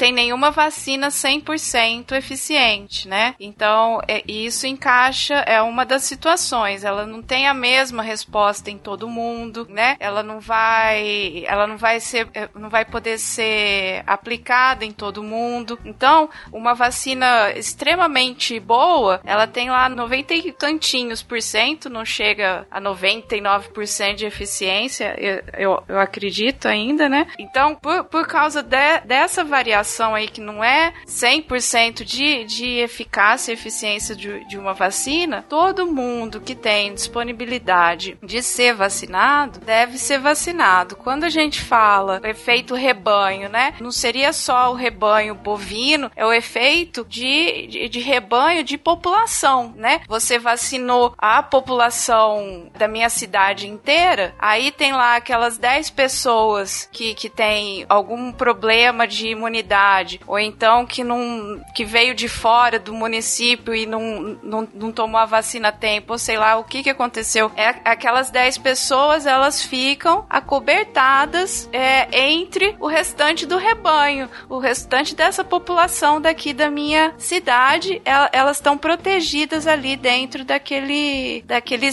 [0.00, 3.34] tem nenhuma vacina 100% eficiente, né?
[3.38, 6.84] Então, é, isso encaixa, é uma das situações.
[6.84, 9.98] Ela não tem a mesma resposta em todo mundo, né?
[10.00, 15.22] Ela não vai, ela não vai ser, é, não vai poder ser aplicada em todo
[15.22, 15.78] mundo.
[15.84, 22.66] Então, uma vacina extremamente boa, ela tem lá 90 e tantinhos por cento, não chega
[22.70, 27.26] a 99% de eficiência, eu, eu, eu, acredito ainda, né?
[27.38, 33.50] Então, por, por causa de, dessa variação aí que não é 100% de, de eficácia
[33.50, 39.98] e eficiência de, de uma vacina, todo mundo que tem disponibilidade de ser vacinado deve
[39.98, 40.96] ser vacinado.
[40.96, 43.74] Quando a gente fala efeito rebanho, né?
[43.80, 49.72] Não seria só o rebanho bovino, é o efeito de, de, de rebanho de população,
[49.76, 50.00] né?
[50.08, 57.14] Você vacinou a população da minha cidade inteira, aí tem lá aquelas 10 pessoas que,
[57.14, 59.79] que tem algum problema de imunidade,
[60.26, 65.20] ou então que não que veio de fora do município e não, não, não tomou
[65.20, 67.50] a vacina a tempo, ou sei lá o que, que aconteceu.
[67.56, 75.14] É, aquelas 10 pessoas, elas ficam acobertadas é, entre o restante do rebanho, o restante
[75.14, 78.00] dessa população daqui da minha cidade,
[78.32, 81.92] elas estão protegidas ali dentro daquele daquele,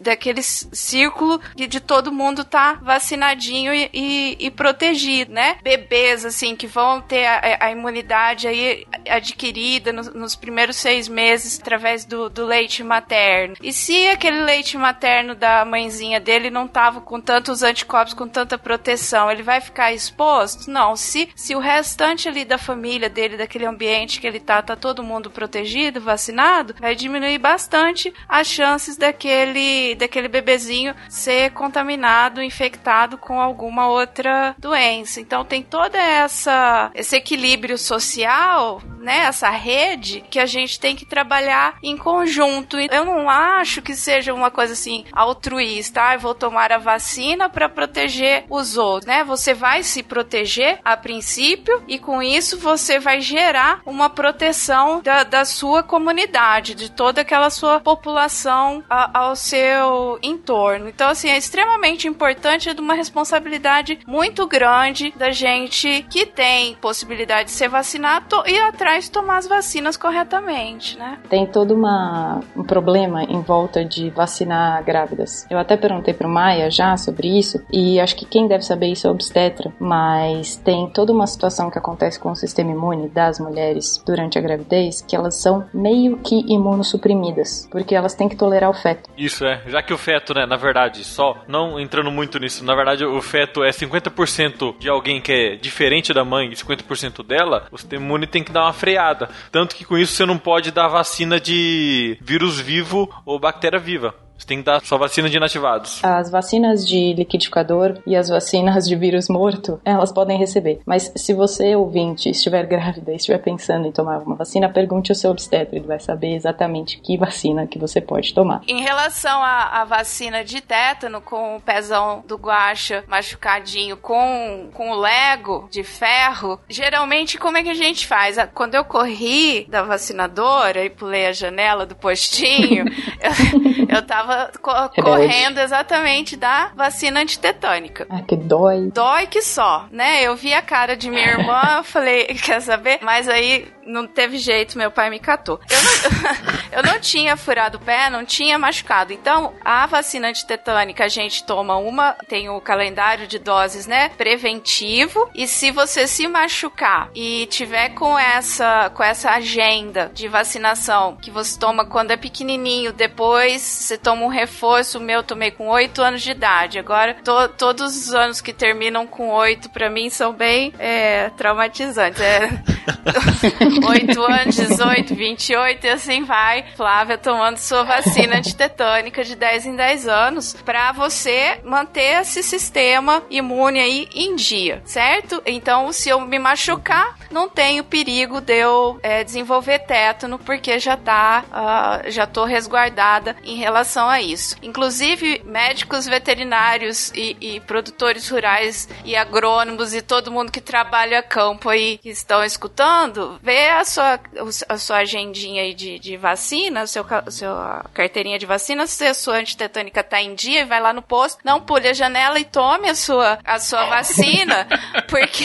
[0.00, 5.58] daquele círculo de, de todo mundo tá vacinadinho e, e, e, protegido, né?
[5.62, 11.58] Bebês, assim, que vão ter a, a imunidade aí adquirida no, nos primeiros seis meses
[11.60, 13.56] através do, do leite materno.
[13.62, 18.58] E se aquele leite materno da mãezinha dele não tava com tantos anticorpos, com tanta
[18.58, 20.70] proteção, ele vai ficar exposto?
[20.70, 20.96] Não.
[20.96, 25.02] Se, se o restante ali da família dele, daquele ambiente que ele tá, tá todo
[25.02, 33.40] mundo protegido, vacinado, vai diminuir bastante as chances daquele, daquele bebezinho ser contaminado, infectado com
[33.40, 35.20] alguma outra doença.
[35.20, 41.06] Então tem toda essa esse equilíbrio social, né, essa rede que a gente tem que
[41.06, 42.76] trabalhar em conjunto.
[42.78, 47.68] Eu não acho que seja uma coisa assim altruísta, ah, vou tomar a vacina para
[47.68, 49.22] proteger os outros, né?
[49.24, 55.22] Você vai se proteger a princípio e com isso você vai gerar uma proteção da,
[55.22, 60.88] da sua comunidade, de toda aquela sua população a, ao seu entorno.
[60.88, 66.75] Então, assim, é extremamente importante, é de uma responsabilidade muito grande da gente que tem
[66.76, 71.18] possibilidade de ser vacinado e atrás tomar as vacinas corretamente, né?
[71.28, 75.46] Tem todo uma, um problema em volta de vacinar grávidas.
[75.50, 79.06] Eu até perguntei pro Maia já sobre isso e acho que quem deve saber isso
[79.06, 83.38] é o obstetra, mas tem toda uma situação que acontece com o sistema imune das
[83.40, 88.70] mulheres durante a gravidez que elas são meio que imunossuprimidas, porque elas têm que tolerar
[88.70, 89.10] o feto.
[89.16, 92.74] Isso é, já que o feto, né, na verdade, só não entrando muito nisso, na
[92.74, 97.66] verdade o feto é 50% de alguém que é diferente da mãe e 50% dela,
[97.70, 99.28] o sistema imune tem que dar uma freada.
[99.50, 104.14] Tanto que com isso você não pode dar vacina de vírus vivo ou bactéria viva.
[104.38, 106.04] Você tem que dar só vacina de inativados.
[106.04, 110.80] As vacinas de liquidificador e as vacinas de vírus morto, elas podem receber.
[110.84, 115.16] Mas se você, ouvinte, estiver grávida e estiver pensando em tomar uma vacina, pergunte ao
[115.16, 118.60] seu obstetra, ele vai saber exatamente que vacina que você pode tomar.
[118.68, 124.90] Em relação à, à vacina de tétano, com o pezão do guacha machucadinho, com, com
[124.90, 128.36] o lego de ferro, geralmente como é que a gente faz?
[128.54, 132.84] Quando eu corri da vacinadora e pulei a janela do postinho,
[133.88, 138.06] eu, eu tava tava co correndo exatamente da vacina antitetânica.
[138.10, 138.90] Ah, que dói.
[138.92, 140.22] Dói que só, né?
[140.22, 142.98] Eu vi a cara de minha irmã, falei, quer saber?
[143.02, 145.60] Mas aí não teve jeito, meu pai me catou.
[145.70, 146.32] Eu não,
[146.78, 149.12] eu não tinha furado o pé, não tinha machucado.
[149.12, 154.10] Então, a vacina antitetânica a gente toma uma, tem o calendário de doses, né?
[154.10, 155.30] Preventivo.
[155.34, 161.30] E se você se machucar e tiver com essa, com essa agenda de vacinação que
[161.30, 164.98] você toma quando é pequenininho, depois você toma um reforço.
[164.98, 166.78] O meu tomei com 8 anos de idade.
[166.78, 172.20] Agora, to, todos os anos que terminam com 8 para mim são bem é, traumatizantes.
[172.20, 172.48] É.
[173.84, 176.64] 8 anos, 18, 28 e assim vai.
[176.76, 183.22] Flávia tomando sua vacina antitetânica de 10 em 10 anos para você manter esse sistema
[183.30, 185.42] imune aí em dia, certo?
[185.46, 190.96] Então, se eu me machucar, não tenho perigo de eu é, desenvolver tétano porque já
[190.96, 194.56] tá, uh, já tô resguardada em relação a isso.
[194.62, 201.68] Inclusive, médicos veterinários e, e produtores rurais e agrônomos e todo mundo que trabalha campo
[201.68, 204.20] aí que estão escutando, vê a sua,
[204.68, 209.14] a sua agendinha aí de, de vacina, seu, a sua carteirinha de vacina, se a
[209.14, 212.88] sua antitetânica tá em dia, vai lá no posto, não pule a janela e tome
[212.88, 214.66] a sua, a sua vacina,
[215.08, 215.44] porque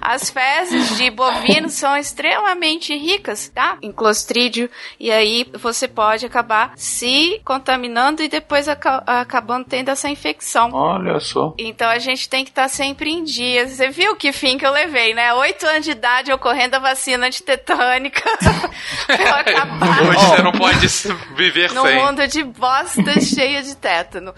[0.00, 3.78] as fezes de bovino são extremamente ricas, tá?
[3.82, 10.08] Em clostrídio, e aí você pode acabar se contaminando e depois aca acabando tendo essa
[10.08, 10.70] infecção.
[10.72, 11.54] Olha só.
[11.58, 13.68] Então a gente tem que estar sempre em dia.
[13.68, 15.32] Você viu que fim que eu levei, né?
[15.34, 18.22] Oito anos de idade ocorrendo a vacina antitetânica.
[19.06, 20.86] pra eu acabar Hoje você não pode
[21.36, 22.02] viver no sem.
[22.02, 24.34] mundo de bosta cheia de tétano.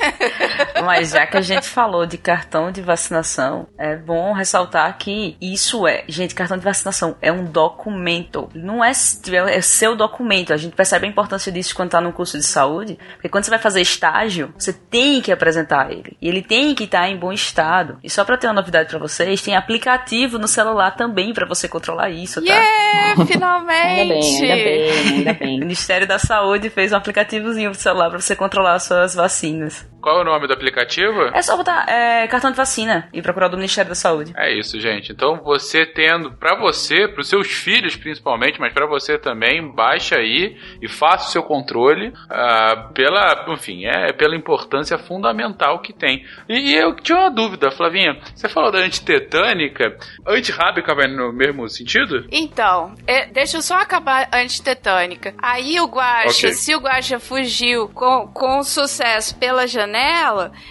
[0.84, 5.86] Mas já que a gente falou de cartão de vacinação, é bom ressaltar que isso
[5.86, 8.48] é, gente, cartão de vacinação é um documento.
[8.54, 10.52] Não é, é seu documento.
[10.52, 13.50] A gente percebe a importância disso quando tá no curso de saúde, porque quando você
[13.50, 16.16] vai fazer estágio, você tem que apresentar ele.
[16.20, 17.98] E ele tem que estar em bom estado.
[18.02, 21.68] E só para ter uma novidade para vocês, tem aplicativo no celular também para você
[21.68, 22.40] controlar isso, tá?
[22.46, 24.42] Yeah, finalmente!
[24.42, 25.58] Ainda bem, ainda bem, ainda O bem.
[25.60, 29.86] Ministério da Saúde fez um aplicativozinho pro celular para você controlar as suas vacinas.
[30.02, 31.22] Qual é o nome do aplicativo?
[31.32, 34.32] É só botar é, cartão de vacina e procurar do Ministério da Saúde.
[34.36, 35.12] É isso, gente.
[35.12, 40.56] Então você tendo, pra você, pros seus filhos principalmente, mas pra você também, baixa aí
[40.82, 46.26] e faça o seu controle ah, pela, enfim, é pela importância fundamental que tem.
[46.48, 48.18] E, e eu tinha uma dúvida, Flavinha.
[48.34, 49.96] Você falou da antitetânica,
[50.26, 52.26] antirrábica vai no mesmo sentido?
[52.32, 55.32] Então, é, deixa eu só acabar a antitetânica.
[55.40, 56.54] Aí o Guaxa, Ok.
[56.54, 59.91] se o Guaxa fugiu com, com sucesso pela janela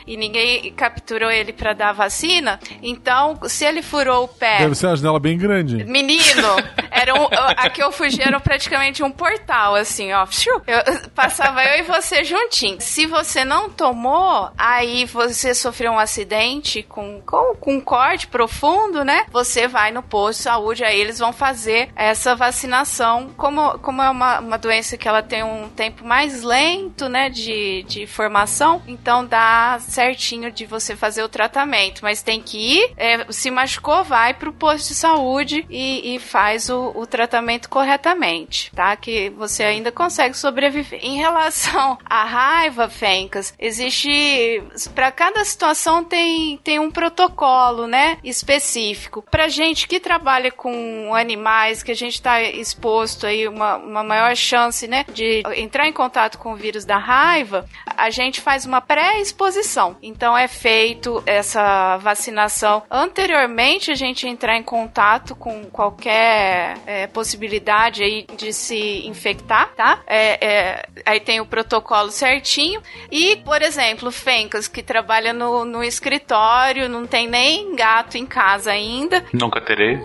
[0.07, 4.59] e ninguém capturou ele pra dar a vacina, então se ele furou o pé.
[4.59, 5.84] Deve ser uma janela bem grande.
[5.84, 6.47] Menino,
[6.91, 10.26] era um, a que eu fugi era praticamente um portal, assim, ó.
[10.67, 12.78] Eu- passava eu e você juntinho.
[12.80, 19.03] Se você não tomou, aí você sofreu um acidente com, com, com um corte profundo,
[19.03, 19.26] né?
[19.32, 23.30] Você vai no posto de saúde, aí eles vão fazer essa vacinação.
[23.38, 27.84] Como, como é uma, uma doença que ela tem um tempo mais lento, né, de,
[27.84, 32.01] de formação, então dá certinho de você fazer o tratamento.
[32.01, 36.70] Mas tem que ir, é, se machucou, vai pro posto de saúde e, e faz
[36.70, 38.95] o, o tratamento corretamente, tá?
[38.95, 40.99] Que você ainda consegue sobreviver.
[41.03, 44.64] Em relação à raiva, Fencas, existe.
[44.95, 48.18] Para cada situação tem, tem um protocolo, né?
[48.24, 49.24] Específico.
[49.30, 54.36] Pra gente que trabalha com animais, que a gente tá exposto aí, uma, uma maior
[54.36, 55.05] chance, né?
[55.14, 57.66] De entrar em contato com o vírus da raiva,
[57.97, 59.97] a gente faz uma pré-exposição.
[60.02, 68.04] Então é feito essa vacinação anteriormente a gente entrar em contato com qualquer é, possibilidade
[68.04, 70.02] aí de se infectar, tá?
[70.06, 72.80] É, é, aí tem o protocolo certinho.
[73.12, 78.72] E, por exemplo, Fencas, que trabalha no, no escritório, não tem nem gato em casa
[78.72, 79.26] ainda.
[79.34, 79.99] Nunca terei.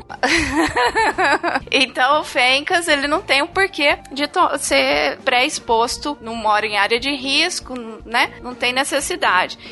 [1.71, 4.25] então, o Fencas, ele não tem o porquê de
[4.59, 7.75] ser pré-exposto, não mora em área de risco,
[8.07, 8.33] né?
[8.43, 8.86] Não tem necessidade.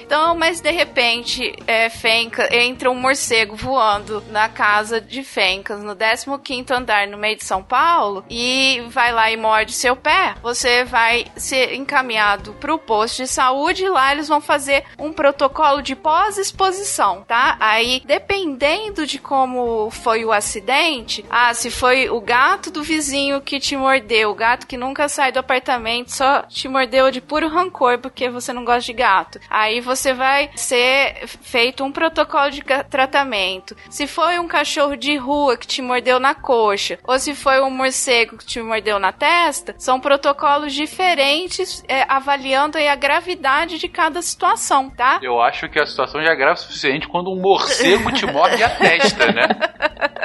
[0.00, 5.94] Então, mas de repente, é, Fencas, entra um morcego voando na casa de Fencas, no
[5.96, 10.84] 15º andar, no meio de São Paulo, e vai lá e morde seu pé, você
[10.84, 15.94] vai ser encaminhado pro posto de saúde e lá eles vão fazer um protocolo de
[15.94, 17.56] pós-exposição, tá?
[17.60, 23.60] Aí, dependendo de como foi o acidente, ah, se foi o gato do vizinho que
[23.60, 27.98] te mordeu, o gato que nunca sai do apartamento, só te mordeu de puro rancor
[27.98, 29.38] porque você não gosta de gato.
[29.50, 33.76] Aí você vai ser feito um protocolo de tratamento.
[33.90, 37.70] Se foi um cachorro de rua que te mordeu na coxa, ou se foi um
[37.70, 43.88] morcego que te mordeu na testa, são protocolos diferentes, é, avaliando aí a gravidade de
[43.88, 45.18] cada situação, tá?
[45.22, 48.62] Eu acho que a situação já é grave o suficiente quando um morcego te morde
[48.62, 49.48] a testa, né?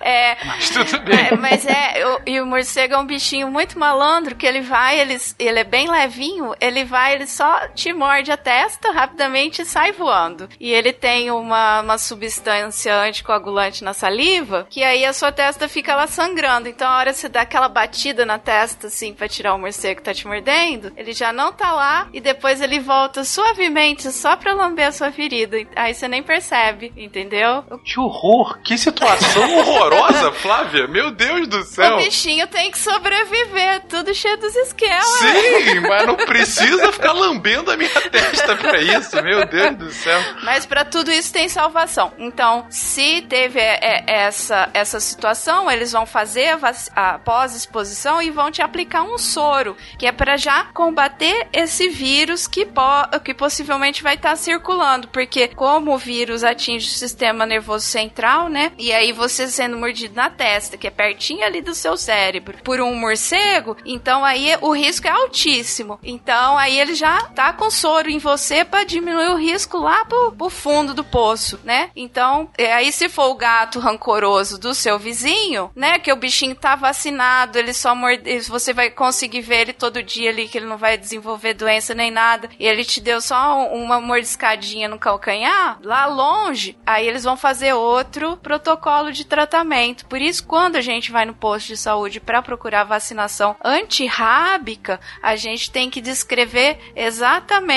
[0.00, 1.18] É, Mas tudo bem.
[1.26, 5.00] É, mas é, o- e o morcego é um bichinho muito malandro que ele vai,
[5.00, 9.92] ele, ele é bem levinho, ele vai, ele só te morde a testa rapidamente sai
[9.92, 10.48] voando.
[10.60, 15.94] E ele tem uma, uma substância anticoagulante na saliva, que aí a sua testa fica
[15.94, 16.68] lá sangrando.
[16.68, 19.96] Então a hora que você dá aquela batida na testa, assim, pra tirar o morcego
[19.96, 24.36] que tá te mordendo, ele já não tá lá e depois ele volta suavemente só
[24.36, 25.56] pra lamber a sua ferida.
[25.74, 27.62] Aí você nem percebe, entendeu?
[27.84, 28.58] Que horror!
[28.62, 30.86] Que situação horrorosa, Flávia!
[30.86, 31.94] Meu Deus do céu!
[31.94, 35.04] O bichinho tem que sobreviver, tudo cheio dos esquemas.
[35.06, 40.20] Sim, mas não precisa ficar lambendo a minha testa pra isso, meu Deus do céu.
[40.42, 42.12] Mas para tudo isso tem salvação.
[42.18, 46.56] Então, se teve é, é, essa, essa situação, eles vão fazer
[46.94, 52.46] a, pós-exposição e vão te aplicar um soro, que é para já combater esse vírus
[52.46, 52.82] que, po
[53.24, 55.08] que possivelmente vai estar circulando.
[55.08, 58.72] Porque como o vírus atinge o sistema nervoso central, né?
[58.78, 62.80] E aí você sendo mordido na testa, que é pertinho ali do seu cérebro, por
[62.80, 65.98] um morcego, então aí o risco é altíssimo.
[66.02, 70.32] Então aí ele já tá com soro em você para diminuir o risco lá pro,
[70.32, 71.90] pro fundo do poço, né?
[71.94, 75.98] Então, é, aí se for o gato rancoroso do seu vizinho, né?
[75.98, 80.30] Que o bichinho tá vacinado, ele só morde, você vai conseguir ver ele todo dia
[80.30, 83.84] ali, que ele não vai desenvolver doença nem nada, e ele te deu só um-
[83.84, 90.06] uma mordiscadinha no calcanhar, lá longe, aí eles vão fazer outro protocolo de tratamento.
[90.06, 95.36] Por isso, quando a gente vai no posto de saúde para procurar vacinação antirrábica, a
[95.36, 97.75] gente tem que descrever exatamente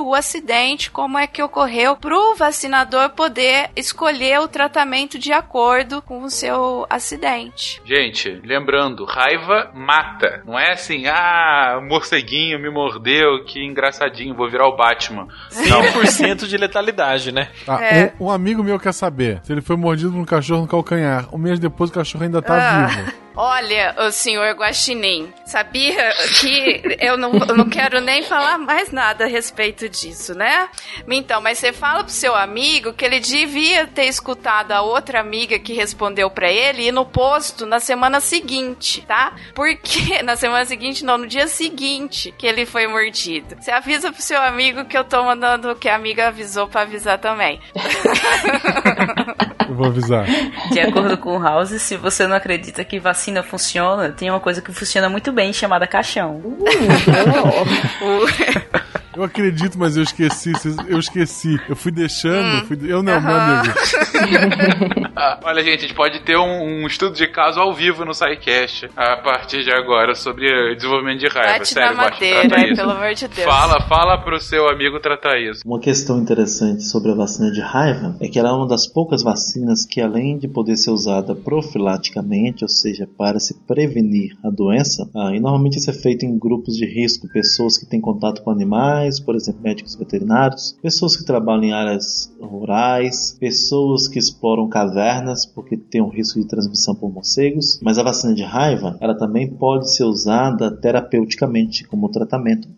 [0.00, 6.22] o acidente, como é que ocorreu, pro vacinador poder escolher o tratamento de acordo com
[6.22, 7.80] o seu acidente.
[7.84, 10.42] Gente, lembrando, raiva mata.
[10.46, 15.26] Não é assim, ah, morceguinho me mordeu, que engraçadinho, vou virar o Batman.
[15.50, 17.48] 100% de letalidade, né?
[17.66, 18.12] Tá, É.
[18.20, 21.26] um, um amigo meu quer saber se ele foi mordido por um cachorro no calcanhar.
[21.34, 22.86] Um mês depois o cachorro ainda tá Ah.
[22.86, 23.12] vivo.
[23.42, 29.24] Olha, o senhor Guaxinim, sabia que eu não, eu não quero nem falar mais nada
[29.24, 30.68] a respeito disso, né?
[31.08, 35.58] Então, mas você fala pro seu amigo que ele devia ter escutado a outra amiga
[35.58, 39.32] que respondeu pra ele e no posto na semana seguinte, tá?
[39.54, 43.56] Porque na semana seguinte, não, no dia seguinte que ele foi mordido.
[43.58, 46.82] Você avisa pro seu amigo que eu tô mandando o que a amiga avisou pra
[46.82, 47.58] avisar também.
[49.80, 50.26] Vou avisar.
[50.70, 54.60] De acordo com o House, se você não acredita que vacina funciona, tem uma coisa
[54.60, 56.38] que funciona muito bem chamada caixão.
[59.20, 60.50] Eu acredito, mas eu esqueci.
[60.88, 61.60] Eu esqueci.
[61.68, 62.64] Eu fui deixando.
[62.66, 63.60] fui- Eu não, meu Aham.
[63.60, 63.74] amigo.
[65.22, 68.14] Ah, olha, gente, a gente pode ter um, um estudo de caso ao vivo no
[68.14, 71.58] SciCast a partir de agora sobre desenvolvimento de raiva.
[71.58, 72.76] Bate Sério, na madeira, é, isso.
[72.76, 73.44] pelo amor de Deus.
[73.46, 75.60] Fala, fala pro seu amigo tratar isso.
[75.66, 79.22] Uma questão interessante sobre a vacina de raiva é que ela é uma das poucas
[79.22, 85.06] vacinas que, além de poder ser usada profilaticamente, ou seja, para se prevenir a doença,
[85.14, 88.50] ah, e normalmente isso é feito em grupos de risco, pessoas que têm contato com
[88.50, 95.46] animais, por exemplo, médicos veterinários, pessoas que trabalham em áreas rurais, pessoas que exploram cavernas
[95.46, 99.48] porque tem um risco de transmissão por morcegos, mas a vacina de raiva, ela também
[99.48, 102.68] pode ser usada terapeuticamente como tratamento.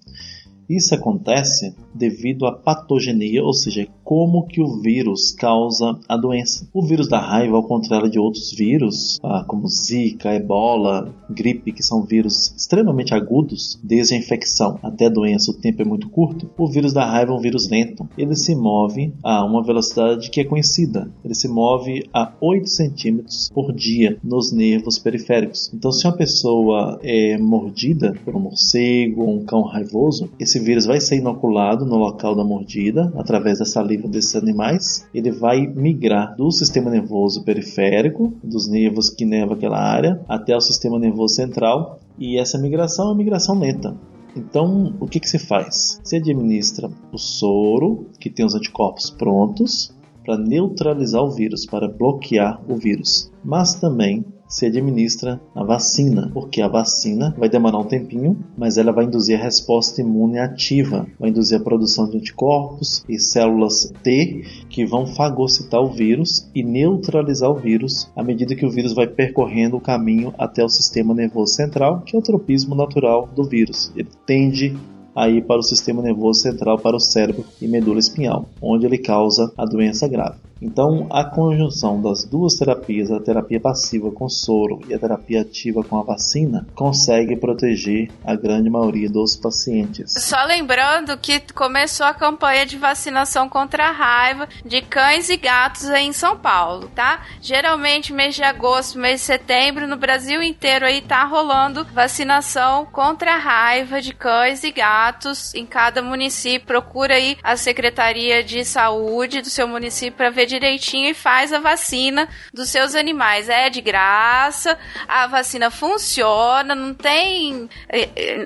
[0.69, 6.69] Isso acontece devido à patogenia, ou seja, como que o vírus causa a doença.
[6.73, 11.83] O vírus da raiva, ao contrário de outros vírus, ah, como Zika, Ebola, gripe, que
[11.83, 16.51] são vírus extremamente agudos, desde a infecção até a doença o tempo é muito curto,
[16.59, 18.09] o vírus da raiva é um vírus lento.
[18.17, 21.11] Ele se move a uma velocidade que é conhecida.
[21.25, 25.71] Ele se move a 8 centímetros por dia nos nervos periféricos.
[25.73, 30.85] Então, se uma pessoa é mordida por um morcego ou um cão raivoso, esse vírus
[30.85, 35.07] vai ser inoculado no local da mordida através da saliva desses animais.
[35.15, 40.61] Ele vai migrar do sistema nervoso periférico, dos nervos que nervam aquela área, até o
[40.61, 42.01] sistema nervoso central.
[42.19, 43.97] E essa migração é uma migração lenta.
[44.37, 46.01] Então, o que, que se faz?
[46.03, 52.61] Se administra o soro, que tem os anticorpos prontos, para neutralizar o vírus, para bloquear
[52.69, 53.31] o vírus.
[53.45, 58.93] Mas também se administra a vacina, porque a vacina vai demorar um tempinho, mas ela
[58.93, 64.45] vai induzir a resposta imune ativa, vai induzir a produção de anticorpos e células T
[64.69, 69.07] que vão fagocitar o vírus e neutralizar o vírus à medida que o vírus vai
[69.07, 73.91] percorrendo o caminho até o sistema nervoso central, que é o tropismo natural do vírus.
[73.97, 74.77] Ele tende
[75.15, 78.99] a ir para o sistema nervoso central, para o cérebro e medula espinhal, onde ele
[78.99, 80.52] causa a doença grave.
[80.63, 85.83] Então, a conjunção das duas terapias, a terapia passiva com soro e a terapia ativa
[85.83, 90.13] com a vacina, consegue proteger a grande maioria dos pacientes.
[90.13, 95.91] Só lembrando que começou a campanha de vacinação contra a raiva de cães e gatos
[95.91, 97.27] aí em São Paulo, tá?
[97.41, 103.35] Geralmente mês de agosto, mês de setembro, no Brasil inteiro aí tá rolando vacinação contra
[103.35, 106.69] a raiva de cães e gatos em cada município.
[106.69, 111.59] Procura aí a Secretaria de Saúde do seu município para ver direitinho e faz a
[111.59, 113.49] vacina dos seus animais.
[113.49, 114.79] É de graça,
[115.09, 117.71] a vacina funciona, não tem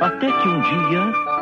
[0.00, 1.33] Até que um dia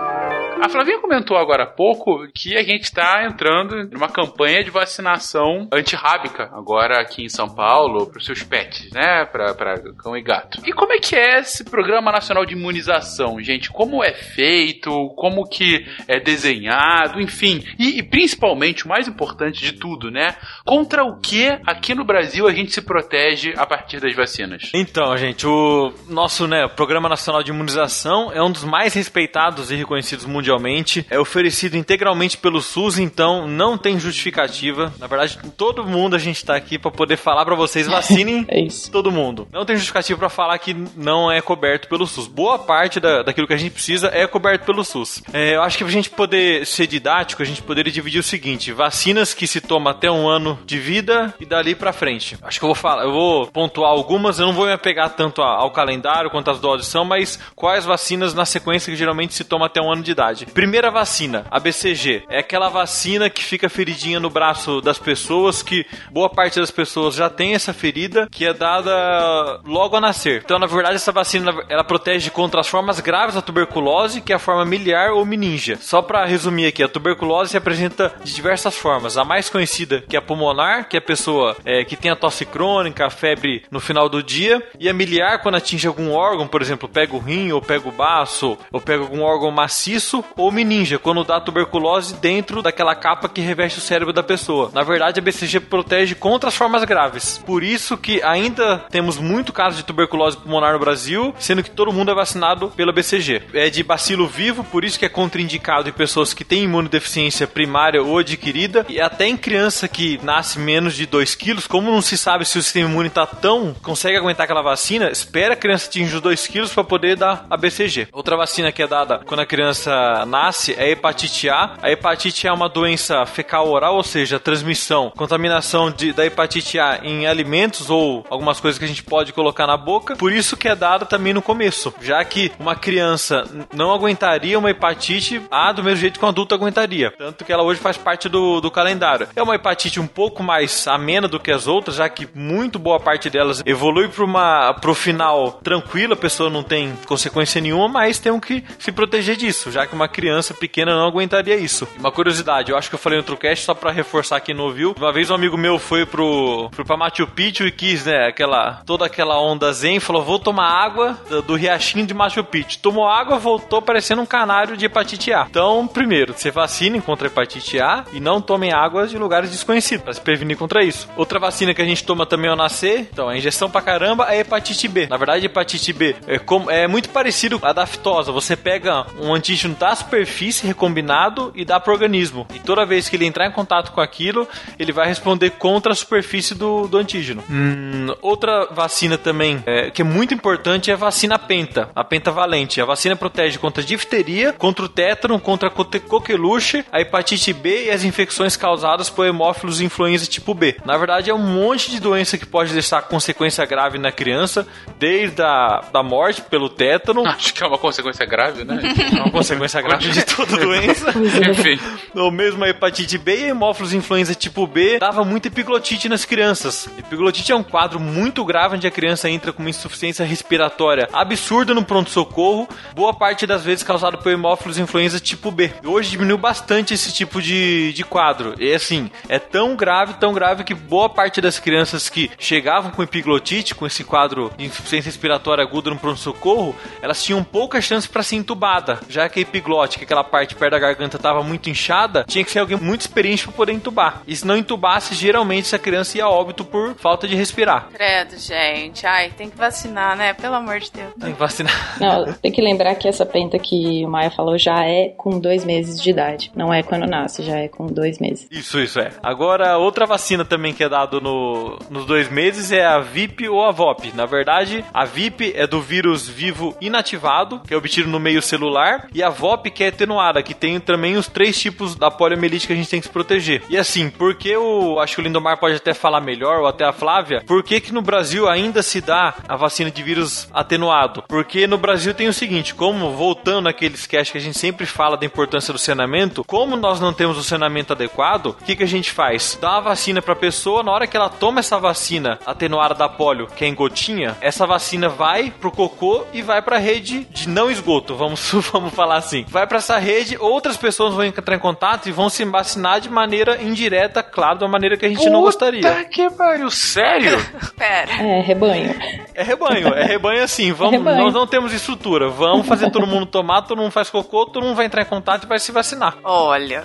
[0.62, 5.68] a Flavinha comentou agora há pouco que a gente está entrando numa campanha de vacinação
[5.72, 9.24] antirrábica agora aqui em São Paulo para os seus pets, né?
[9.24, 10.62] Para cão e gato.
[10.64, 13.72] E como é que é esse Programa Nacional de Imunização, gente?
[13.72, 14.90] Como é feito?
[15.16, 17.20] Como que é desenhado?
[17.20, 17.64] Enfim.
[17.76, 20.36] E, e principalmente, o mais importante de tudo, né?
[20.64, 24.70] Contra o que aqui no Brasil a gente se protege a partir das vacinas?
[24.72, 29.74] Então, gente, o nosso né, Programa Nacional de Imunização é um dos mais respeitados e
[29.74, 34.92] reconhecidos mundialmente mundialmente, é oferecido integralmente pelo SUS, então não tem justificativa.
[34.98, 38.60] Na verdade, todo mundo a gente tá aqui para poder falar para vocês vacinem é
[38.60, 38.90] isso.
[38.90, 39.48] todo mundo.
[39.52, 42.26] Não tem justificativa para falar que não é coberto pelo SUS.
[42.26, 45.22] Boa parte da, daquilo que a gente precisa é coberto pelo SUS.
[45.32, 48.72] É, eu acho que pra gente poder ser didático, a gente poderia dividir o seguinte:
[48.72, 52.36] vacinas que se toma até um ano de vida e dali para frente.
[52.42, 55.42] Acho que eu vou falar, eu vou pontuar algumas, eu não vou me apegar tanto
[55.42, 59.66] ao calendário quanto às doses são, mas quais vacinas na sequência que geralmente se toma
[59.66, 60.46] até um ano de idade verdade.
[60.52, 65.86] Primeira vacina, a BCG, é aquela vacina que fica feridinha no braço das pessoas, que
[66.10, 70.42] boa parte das pessoas já tem essa ferida, que é dada logo a nascer.
[70.44, 74.36] Então, na verdade, essa vacina ela protege contra as formas graves da tuberculose, que é
[74.36, 75.76] a forma miliar ou meningia.
[75.80, 79.16] Só para resumir aqui, a tuberculose se apresenta de diversas formas.
[79.16, 82.16] A mais conhecida, que é a pulmonar, que é a pessoa é, que tem a
[82.16, 86.46] tosse crônica, a febre no final do dia, e a miliar, quando atinge algum órgão,
[86.46, 90.50] por exemplo, pega o rim, ou pega o baço, ou pega algum órgão maciço, ou
[90.50, 94.70] meninja, quando dá tuberculose dentro daquela capa que reveste o cérebro da pessoa.
[94.72, 97.38] Na verdade, a BCG protege contra as formas graves.
[97.44, 101.92] Por isso que ainda temos muito caso de tuberculose pulmonar no Brasil, sendo que todo
[101.92, 103.42] mundo é vacinado pela BCG.
[103.54, 108.02] É de bacilo vivo, por isso que é contraindicado em pessoas que têm imunodeficiência primária
[108.02, 112.16] ou adquirida, e até em criança que nasce menos de 2 quilos, como não se
[112.16, 116.14] sabe se o sistema imune está tão consegue aguentar aquela vacina, espera a criança atingir
[116.14, 118.08] os 2 quilos para poder dar a BCG.
[118.12, 119.92] Outra vacina que é dada quando a criança
[120.26, 121.76] nasce é hepatite A.
[121.82, 127.00] A hepatite é uma doença fecal oral, ou seja, transmissão, contaminação de, da hepatite A
[127.02, 130.16] em alimentos ou algumas coisas que a gente pode colocar na boca.
[130.16, 133.44] Por isso que é dada também no começo, já que uma criança
[133.74, 137.10] não aguentaria uma hepatite A do mesmo jeito que um adulto aguentaria.
[137.16, 139.28] Tanto que ela hoje faz parte do, do calendário.
[139.34, 143.00] É uma hepatite um pouco mais amena do que as outras, já que muito boa
[143.00, 148.32] parte delas evolui para uma final tranquilo, a pessoa não tem consequência nenhuma, mas tem
[148.40, 151.86] que se proteger disso, já que uma criança pequena não aguentaria isso.
[151.98, 154.64] Uma curiosidade, eu acho que eu falei no outro cast só para reforçar quem não
[154.64, 154.94] ouviu.
[154.96, 158.82] Uma vez um amigo meu foi pro, pro pra Machu Picchu e quis, né, aquela,
[158.86, 162.78] toda aquela onda zen, falou, vou tomar água do, do riachinho de Machu Picchu.
[162.78, 165.46] Tomou água, voltou parecendo um canário de hepatite A.
[165.48, 170.12] Então, primeiro, se vacinem contra hepatite A e não tomem água de lugares desconhecidos, para
[170.12, 171.08] se prevenir contra isso.
[171.16, 174.40] Outra vacina que a gente toma também ao nascer, então, a injeção pra caramba é
[174.40, 175.06] hepatite B.
[175.06, 178.32] Na verdade, hepatite B é, como, é muito parecido à da aftosa.
[178.32, 182.46] Você pega um antígeno da da superfície recombinado e dá pro organismo.
[182.54, 185.94] E toda vez que ele entrar em contato com aquilo, ele vai responder contra a
[185.94, 187.44] superfície do, do antígeno.
[187.50, 192.80] Hum, outra vacina também é, que é muito importante é a vacina penta, a pentavalente.
[192.80, 197.86] A vacina protege contra a difteria, contra o tétano, contra a coqueluche, a hepatite B
[197.86, 200.76] e as infecções causadas por hemófilos influenza tipo B.
[200.86, 204.66] Na verdade, é um monte de doença que pode deixar consequência grave na criança,
[204.98, 208.80] desde a da morte pelo tétano, Acho que é uma consequência grave, né?
[209.12, 211.12] é uma consequência grave de toda doença.
[211.50, 211.78] Enfim.
[212.14, 216.24] Ou mesmo a hepatite B e a hemófilos influenza tipo B dava muita epiglotite nas
[216.24, 216.88] crianças.
[216.98, 221.74] Epiglotite é um quadro muito grave onde a criança entra com uma insuficiência respiratória absurda
[221.74, 225.72] no pronto-socorro, boa parte das vezes causado por hemófilos influenza tipo B.
[225.82, 228.54] E hoje diminuiu bastante esse tipo de, de quadro.
[228.58, 233.02] E assim, é tão grave, tão grave que boa parte das crianças que chegavam com
[233.02, 238.22] epiglotite, com esse quadro de insuficiência respiratória aguda no pronto-socorro, elas tinham pouca chance para
[238.22, 239.42] ser entubada, já que a
[239.72, 243.00] epiglote, que aquela parte perto da garganta estava muito inchada, tinha que ser alguém muito
[243.00, 244.22] experiente para poder entubar.
[244.26, 247.88] E se não entubasse, geralmente essa criança ia a óbito por falta de respirar.
[247.92, 249.06] Credo, gente.
[249.06, 250.34] Ai, tem que vacinar, né?
[250.34, 251.12] Pelo amor de Deus.
[251.18, 251.72] Tem que vacinar.
[251.98, 255.64] Não, tem que lembrar que essa penta que o Maia falou já é com dois
[255.64, 256.50] meses de idade.
[256.54, 258.46] Não é quando nasce, já é com dois meses.
[258.50, 259.10] Isso, isso é.
[259.22, 263.64] Agora, outra vacina também que é dado no, nos dois meses é a VIP ou
[263.64, 264.12] a VOP.
[264.14, 269.08] Na verdade, a VIP é do vírus vivo inativado, que é obtido no meio celular,
[269.14, 272.72] e a VOP que é atenuada, que tem também os três tipos da poliomielite que
[272.72, 273.62] a gente tem que se proteger.
[273.68, 274.98] E assim, porque o.
[275.00, 277.92] Acho que o Lindomar pode até falar melhor, ou até a Flávia, por que, que
[277.92, 281.24] no Brasil ainda se dá a vacina de vírus atenuado?
[281.28, 285.16] Porque no Brasil tem o seguinte, como voltando naqueles casts que a gente sempre fala
[285.16, 288.88] da importância do saneamento, como nós não temos o saneamento adequado, o que, que a
[288.88, 289.58] gente faz?
[289.60, 293.46] Dá a vacina pra pessoa, na hora que ela toma essa vacina atenuada da polio,
[293.46, 297.70] que é em gotinha, essa vacina vai pro cocô e vai pra rede de não
[297.70, 299.44] esgoto, vamos, vamos falar assim.
[299.52, 303.10] Vai pra essa rede, outras pessoas vão entrar em contato e vão se vacinar de
[303.10, 305.82] maneira indireta, claro, da maneira que a gente não gostaria.
[305.82, 307.38] Puta que pariu, sério?
[307.76, 308.10] Pera.
[308.22, 308.94] É, rebanho.
[309.34, 310.72] É rebanho, é rebanho assim.
[310.72, 311.24] Vamos, rebanho.
[311.24, 312.30] Nós não temos estrutura.
[312.30, 315.44] Vamos fazer todo mundo tomar, todo mundo faz cocô, todo mundo vai entrar em contato
[315.44, 316.16] e vai se vacinar.
[316.24, 316.84] Olha.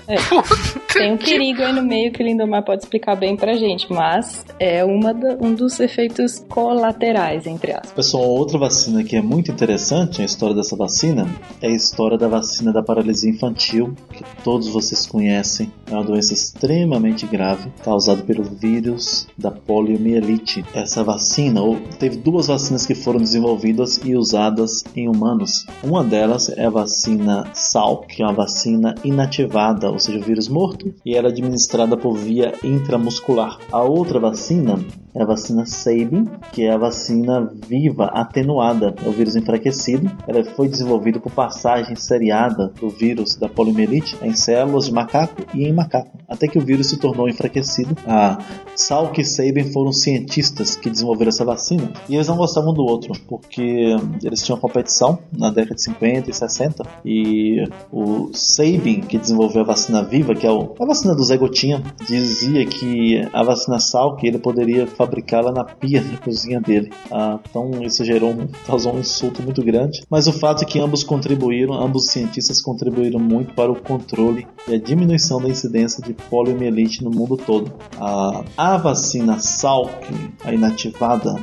[0.94, 4.46] Tem um perigo aí no meio que o Lindomar pode explicar bem pra gente, mas
[4.60, 7.92] é uma da- um dos efeitos colaterais, entre aspas.
[7.92, 11.28] Pessoal, outra vacina que é muito interessante, a história dessa vacina,
[11.62, 15.72] é a história da vacina da paralisia infantil, que todos vocês conhecem.
[15.90, 20.66] É uma doença extremamente grave, causada pelo vírus da poliomielite.
[20.74, 25.66] Essa vacina, ou teve duas vacinas que foram desenvolvidas e usadas em humanos.
[25.84, 30.48] Uma delas é a vacina SALP, que é uma vacina inativada, ou seja, o vírus
[30.48, 33.58] morto, e ela é administrada por via intramuscular.
[33.72, 34.80] A outra vacina
[35.18, 40.10] é a vacina Sabin, que é a vacina viva atenuada, é o vírus enfraquecido.
[40.28, 45.68] Ela foi desenvolvida por passagem seriada do vírus da poliomielite em células de macaco e
[45.68, 47.98] em macaco, até que o vírus se tornou enfraquecido.
[48.06, 48.38] A
[48.76, 53.14] Salk e Sabin foram cientistas que desenvolveram essa vacina e eles não gostavam do outro,
[53.28, 59.64] porque eles tinham competição na década de 50 e 60 e o Sabin, que desenvolveu
[59.64, 64.24] a vacina viva, que é a vacina do Zé Gotinha, dizia que a vacina Salk
[64.24, 66.92] ele poderia fabricá-la na pia da cozinha dele.
[67.12, 70.04] Ah, então isso gerou um, causou um insulto muito grande.
[70.10, 74.46] Mas o fato é que ambos contribuíram, ambos os cientistas contribuíram muito para o controle
[74.68, 77.72] e a diminuição da incidência de poliomielite no mundo todo.
[78.00, 80.08] Ah, a vacina Salk,
[80.44, 81.36] a inativada,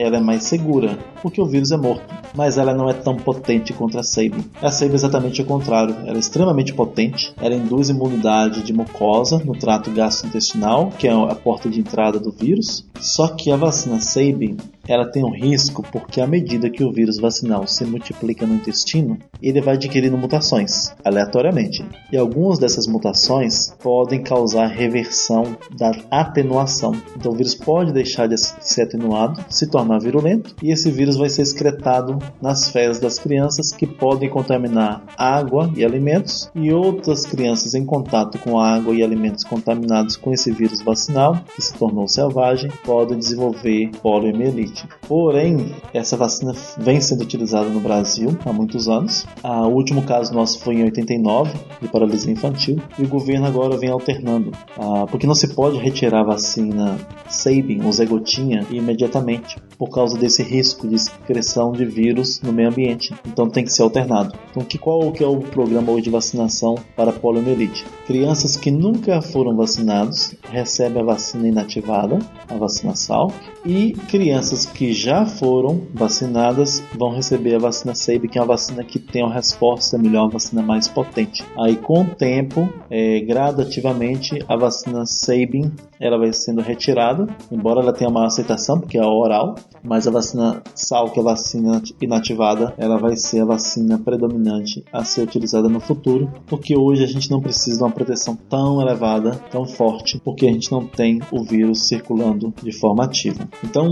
[0.00, 3.72] ela é mais segura, porque o vírus é morto, mas ela não é tão potente
[3.72, 4.44] contra a Sabin.
[4.62, 9.38] A Sabin é exatamente o contrário, ela é extremamente potente, ela induz imunidade de mucosa
[9.44, 14.00] no trato gastrointestinal, que é a porta de entrada do vírus, só que a vacina
[14.00, 18.54] Sabin ela tem um risco porque à medida que o vírus vacinal se multiplica no
[18.54, 21.84] intestino, ele vai adquirindo mutações aleatoriamente.
[22.12, 26.92] E algumas dessas mutações podem causar reversão da atenuação.
[27.16, 31.28] Então o vírus pode deixar de ser atenuado, se tornar virulento, e esse vírus vai
[31.28, 37.74] ser excretado nas fezes das crianças que podem contaminar água e alimentos, e outras crianças
[37.74, 42.70] em contato com água e alimentos contaminados com esse vírus vacinal, que se tornou selvagem,
[42.84, 44.88] podem desenvolver poliomielite.
[45.06, 49.26] Porém, essa vacina vem sendo utilizada no Brasil há muitos anos.
[49.42, 53.76] Ah, o último caso nosso foi em 89, de paralisia infantil, e o governo agora
[53.76, 59.56] vem alternando, ah, porque não se pode retirar a vacina Sabin, ou Zé Gotinha, imediatamente,
[59.80, 63.14] por causa desse risco de excreção de vírus no meio ambiente.
[63.26, 64.34] Então tem que ser alternado.
[64.50, 67.86] Então que qual que é o programa hoje de vacinação para poliomielite?
[68.06, 73.32] Crianças que nunca foram vacinados recebem a vacina inativada, a vacina SAL,
[73.64, 78.84] e crianças que já foram vacinadas vão receber a vacina SABE, que é uma vacina
[78.84, 81.42] que tem uma resposta melhor, uma vacina mais potente.
[81.58, 87.92] Aí com o tempo, é, gradativamente, a vacina Sabin ela vai sendo retirada, embora ela
[87.92, 92.74] tenha uma aceitação, porque é oral, mas a vacina SAL, que é a vacina inativada,
[92.76, 97.30] ela vai ser a vacina predominante a ser utilizada no futuro, porque hoje a gente
[97.30, 101.42] não precisa de uma proteção tão elevada, tão forte, porque a gente não tem o
[101.42, 103.48] vírus circulando de forma ativa.
[103.64, 103.86] Então,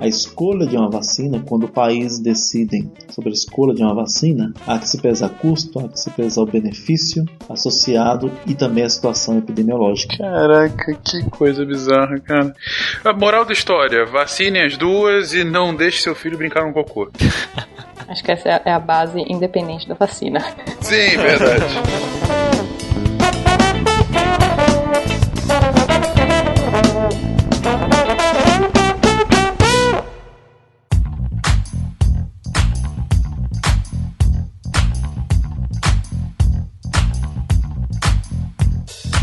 [0.00, 4.78] a escolha de uma vacina, quando países decidem sobre a escolha de uma vacina, há
[4.78, 9.36] que se pesar custo, há que se pesar o benefício associado e também a situação
[9.38, 10.16] epidemiológica.
[10.16, 12.54] Caraca, que coisa bizarra, cara.
[13.04, 17.10] A moral da história: vacinem as duas e não deixe seu filho brincar no cocô.
[18.08, 20.40] Acho que essa é a base independente da vacina.
[20.80, 21.64] Sim, verdade.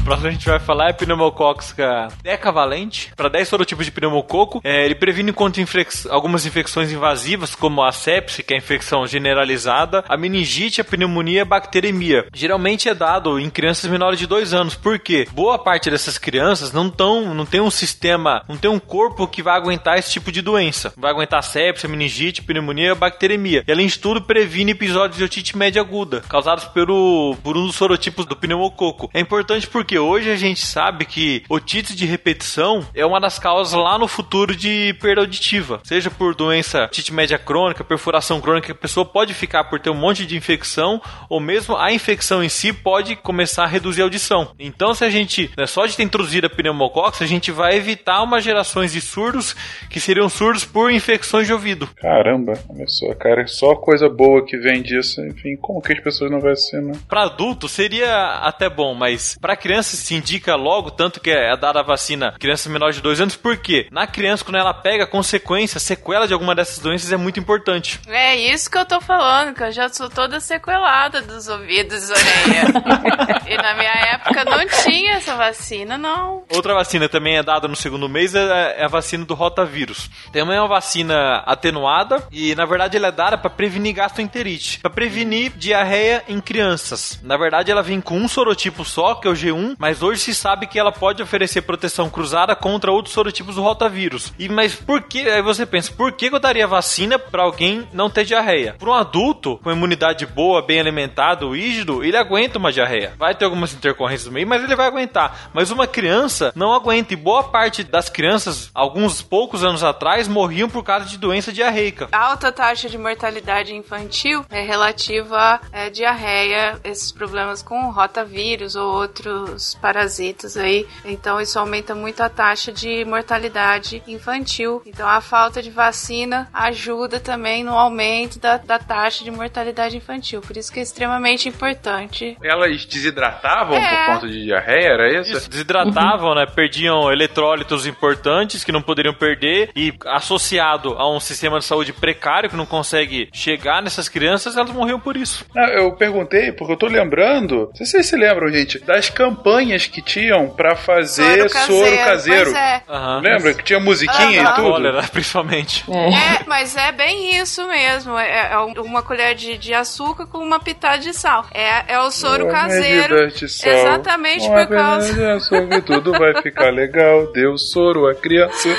[0.07, 4.61] próximo a gente vai falar é pneumocócica decavalente, para 10 sorotipos de pneumococo.
[4.63, 9.05] É, ele previne contra infec algumas infecções invasivas, como a sepse, que é a infecção
[9.05, 12.25] generalizada, a meningite, a pneumonia e a bacteremia.
[12.33, 16.89] Geralmente é dado em crianças menores de 2 anos, porque boa parte dessas crianças não,
[16.89, 20.41] tão, não tem um sistema, não tem um corpo que vai aguentar esse tipo de
[20.41, 20.93] doença.
[20.95, 23.61] Vai aguentar sepse, meningite, pneumonia e bacteremia.
[23.67, 27.75] E além de tudo, previne episódios de otite média aguda, causados pelo, por um dos
[27.75, 29.09] sorotipos do pneumococo.
[29.13, 33.73] É importante porque hoje a gente sabe que otite de repetição é uma das causas
[33.73, 35.79] lá no futuro de perda auditiva.
[35.83, 39.95] Seja por doença otite média crônica, perfuração crônica, a pessoa pode ficar por ter um
[39.95, 44.51] monte de infecção, ou mesmo a infecção em si pode começar a reduzir a audição.
[44.59, 48.21] Então, se a gente, né, só de ter introduzido a pneumococcus, a gente vai evitar
[48.23, 49.55] umas gerações de surdos
[49.89, 51.89] que seriam surdos por infecções de ouvido.
[51.97, 55.21] Caramba, olha só, cara, só coisa boa que vem disso.
[55.21, 56.93] Enfim, como que as pessoas não vacinam?
[57.07, 61.79] Para adulto seria até bom, mas para criança se indica logo, tanto que é dada
[61.79, 66.27] a vacina criança menor de 2 anos, porque na criança, quando ela pega consequência, sequela
[66.27, 67.99] de alguma dessas doenças é muito importante.
[68.07, 72.11] É isso que eu tô falando, que eu já sou toda sequelada dos ouvidos e
[72.11, 73.43] orelha.
[73.47, 76.43] e na minha época não tinha essa vacina, não.
[76.53, 80.09] Outra vacina também é dada no segundo mês é, é a vacina do rotavírus.
[80.31, 84.91] Também é uma vacina atenuada e, na verdade, ela é dada para prevenir gastroenterite, para
[84.91, 87.19] prevenir diarreia em crianças.
[87.23, 90.35] Na verdade, ela vem com um sorotipo só, que é o G1, mas hoje se
[90.35, 94.33] sabe que ela pode oferecer proteção cruzada contra outros sorotipos do rotavírus.
[94.37, 95.29] E mas por que?
[95.29, 98.75] Aí você pensa, por que eu daria vacina para alguém não ter diarreia?
[98.77, 103.13] Para um adulto com imunidade boa, bem alimentado, rígido, ele aguenta uma diarreia.
[103.17, 105.49] Vai ter algumas intercorrências no meio, mas ele vai aguentar.
[105.53, 107.13] Mas uma criança não aguenta.
[107.13, 112.07] E boa parte das crianças, alguns poucos anos atrás, morriam por causa de doença diarreica.
[112.11, 118.75] A alta taxa de mortalidade infantil é relativa à é, diarreia, esses problemas com rotavírus
[118.75, 120.85] ou outros parasitas aí.
[121.05, 124.81] Então isso aumenta muito a taxa de mortalidade infantil.
[124.85, 130.41] Então a falta de vacina ajuda também no aumento da, da taxa de mortalidade infantil.
[130.41, 132.37] Por isso que é extremamente importante.
[132.43, 133.89] Elas desidratavam é.
[133.89, 135.37] por conta de diarreia, era isso?
[135.37, 136.45] isso desidratavam, né?
[136.45, 142.49] Perdiam eletrólitos importantes que não poderiam perder e associado a um sistema de saúde precário
[142.49, 145.45] que não consegue chegar nessas crianças, elas morriam por isso.
[145.55, 149.56] eu perguntei porque eu tô lembrando, não sei se vocês se lembram, gente, das campanhas
[149.87, 151.85] que tinham para fazer soro caseiro.
[151.85, 152.55] Soro caseiro.
[152.55, 152.81] É.
[152.87, 153.19] Uhum.
[153.19, 154.49] Lembra que tinha musiquinha uhum.
[154.49, 154.69] e tudo?
[154.69, 155.85] Cólera, principalmente.
[155.89, 156.09] É.
[156.09, 156.43] é.
[156.45, 158.17] mas é bem isso mesmo.
[158.17, 161.45] É, é uma colher de, de, açúcar com uma pitada de sal.
[161.53, 163.31] É, é o soro oh, caseiro.
[163.31, 163.71] De sal.
[163.71, 165.13] Exatamente uma por causa.
[165.13, 167.31] De açúcar, tudo vai ficar legal.
[167.31, 168.69] Deu soro a criança.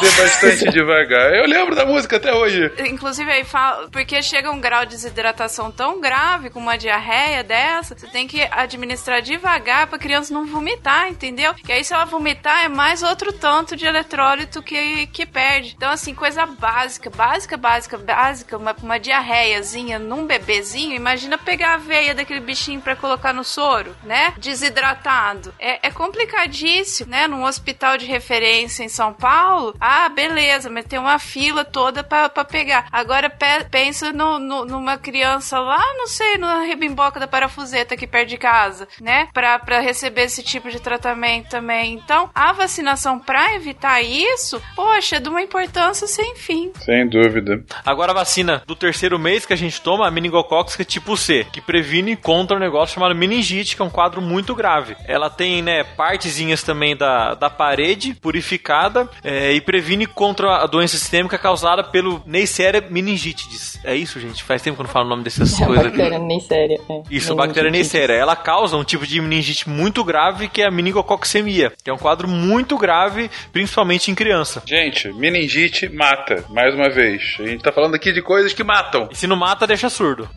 [0.00, 1.34] Dê bastante devagar.
[1.34, 2.72] Eu lembro da música até hoje.
[2.78, 7.96] Inclusive aí fala, porque chega um grau de desidratação tão grave com uma diarreia dessa,
[7.96, 11.54] você tem que administrar devagar pra criança não vomitar, entendeu?
[11.54, 15.74] Que aí se ela vomitar é mais outro tanto de eletrólito que, que perde.
[15.76, 21.76] Então, assim, coisa básica, básica, básica, básica, uma, uma diarreiazinha num bebezinho, imagina pegar a
[21.78, 24.34] veia daquele bichinho para colocar no soro, né?
[24.38, 25.54] Desidratado.
[25.58, 27.26] É, é complicadíssimo, né?
[27.26, 32.28] Num hospital de referência em São Paulo, ah, beleza, mas tem uma fila toda para
[32.44, 32.86] pegar.
[32.92, 38.06] Agora pe pensa no, no, numa criança lá, não sei, na rebimboca da parafuseta aqui
[38.06, 39.28] perto de casa, né?
[39.32, 41.94] Pra, pra receber receber esse tipo de tratamento também.
[41.94, 46.72] Então, a vacinação para evitar isso, poxa, é de uma importância sem fim.
[46.80, 47.62] Sem dúvida.
[47.84, 51.60] Agora a vacina do terceiro mês que a gente toma, a meningocócica tipo C, que
[51.60, 54.96] previne contra um negócio chamado meningite, que é um quadro muito grave.
[55.06, 60.96] Ela tem, né, partezinhas também da, da parede purificada é, e previne contra a doença
[60.96, 63.78] sistêmica causada pelo Neisseria meningitidis.
[63.84, 64.42] É isso, gente?
[64.42, 65.96] Faz tempo que eu não falo o nome dessas É coisas aqui.
[65.96, 66.80] bactéria Neisseria.
[66.88, 67.02] É.
[67.10, 67.70] Isso, a bactéria.
[67.70, 68.16] Neisseria.
[68.16, 71.98] Ela causa um tipo de meningite muito grave que é a meningococcemia, que é um
[71.98, 74.62] quadro muito grave, principalmente em criança.
[74.64, 77.36] Gente, meningite mata, mais uma vez.
[77.40, 79.08] A gente tá falando aqui de coisas que matam.
[79.10, 80.28] E se não mata, deixa surdo.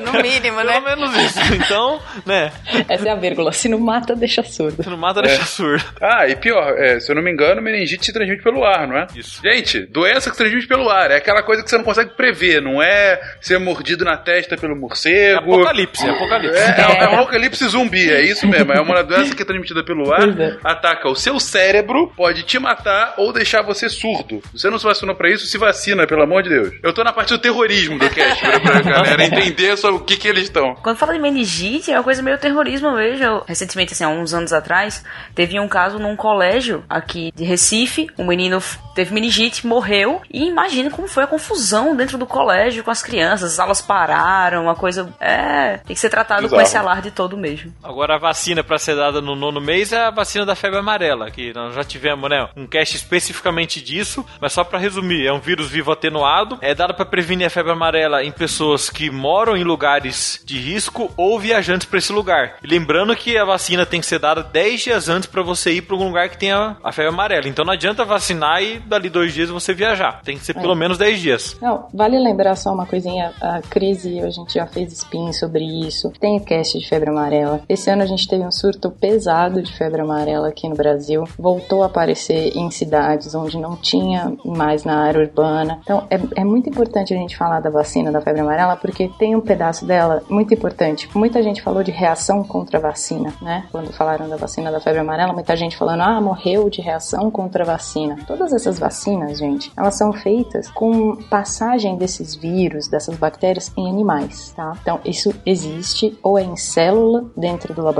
[0.00, 0.80] No mínimo, né?
[0.80, 1.38] Pelo menos isso.
[1.54, 2.52] Então, né?
[2.88, 3.52] Essa é a vírgula.
[3.52, 4.82] Se não mata, deixa surdo.
[4.82, 5.84] Se não mata, deixa surdo.
[6.00, 8.96] Ah, e pior, é, se eu não me engano, meningite se transmite pelo ar, não
[8.96, 9.06] é?
[9.14, 9.40] Isso.
[9.42, 11.10] Gente, doença que se transmite pelo ar.
[11.10, 14.74] É aquela coisa que você não consegue prever, não é ser mordido na testa pelo
[14.74, 15.38] É morcego.
[15.54, 16.56] apocalipse, é apocalipse.
[16.58, 18.72] É, é, é um apocalipse zumbi, é isso mesmo.
[18.72, 20.58] É uma doença que é transmitida pelo ar, é.
[20.64, 24.40] ataca o seu cérebro, pode te matar ou deixar você surdo.
[24.52, 26.74] Você não se vacinou pra isso, se vacina, pelo amor de Deus.
[26.82, 30.16] Eu tô na parte do terrorismo do cast, pra, pra galera entender sobre o que,
[30.16, 30.74] que eles estão.
[30.76, 33.42] Quando fala de meningite, é uma coisa meio terrorismo mesmo.
[33.46, 35.04] Recentemente, assim, há uns anos atrás,
[35.34, 38.08] teve um caso num colégio aqui de Recife.
[38.18, 38.60] Um menino
[38.94, 40.20] teve meningite, morreu.
[40.32, 43.52] E imagina como foi a confusão dentro do colégio com as crianças.
[43.52, 45.08] As aulas pararam, uma coisa.
[45.20, 45.78] É.
[45.78, 46.62] Tem que ser tratado com Bizarro.
[46.62, 47.72] esse alarde todo mesmo.
[47.82, 51.30] Agora a vacina para ser dada no nono mês é a vacina da febre amarela,
[51.30, 55.38] que nós já tivemos, né, um cast especificamente disso, mas só para resumir, é um
[55.38, 59.62] vírus vivo atenuado, é dado para prevenir a febre amarela em pessoas que moram em
[59.62, 62.56] lugares de risco ou viajantes para esse lugar.
[62.62, 65.82] E lembrando que a vacina tem que ser dada 10 dias antes para você ir
[65.82, 67.46] para um lugar que tenha a febre amarela.
[67.46, 70.22] Então não adianta vacinar e dali dois dias você viajar.
[70.24, 71.56] Tem que ser pelo menos 10 dias.
[71.62, 75.32] Não, vale lembrar só uma coisinha, a Cris e eu, a gente já fez spin
[75.32, 76.10] sobre isso.
[76.18, 77.60] Tem cast de febre amarela.
[77.68, 81.24] Esse ano a gente teve um surto pesado de febre amarela aqui no Brasil.
[81.38, 85.78] Voltou a aparecer em cidades onde não tinha mais na área urbana.
[85.82, 89.36] Então é, é muito importante a gente falar da vacina da febre amarela porque tem
[89.36, 91.08] um pedaço dela muito importante.
[91.14, 93.66] Muita gente falou de reação contra a vacina, né?
[93.70, 97.62] Quando falaram da vacina da febre amarela, muita gente falando, ah, morreu de reação contra
[97.62, 98.16] a vacina.
[98.26, 104.52] Todas essas vacinas, gente, elas são feitas com passagem desses vírus, dessas bactérias em animais,
[104.56, 104.72] tá?
[104.80, 107.97] Então, isso existe ou é em célula dentro do laboratório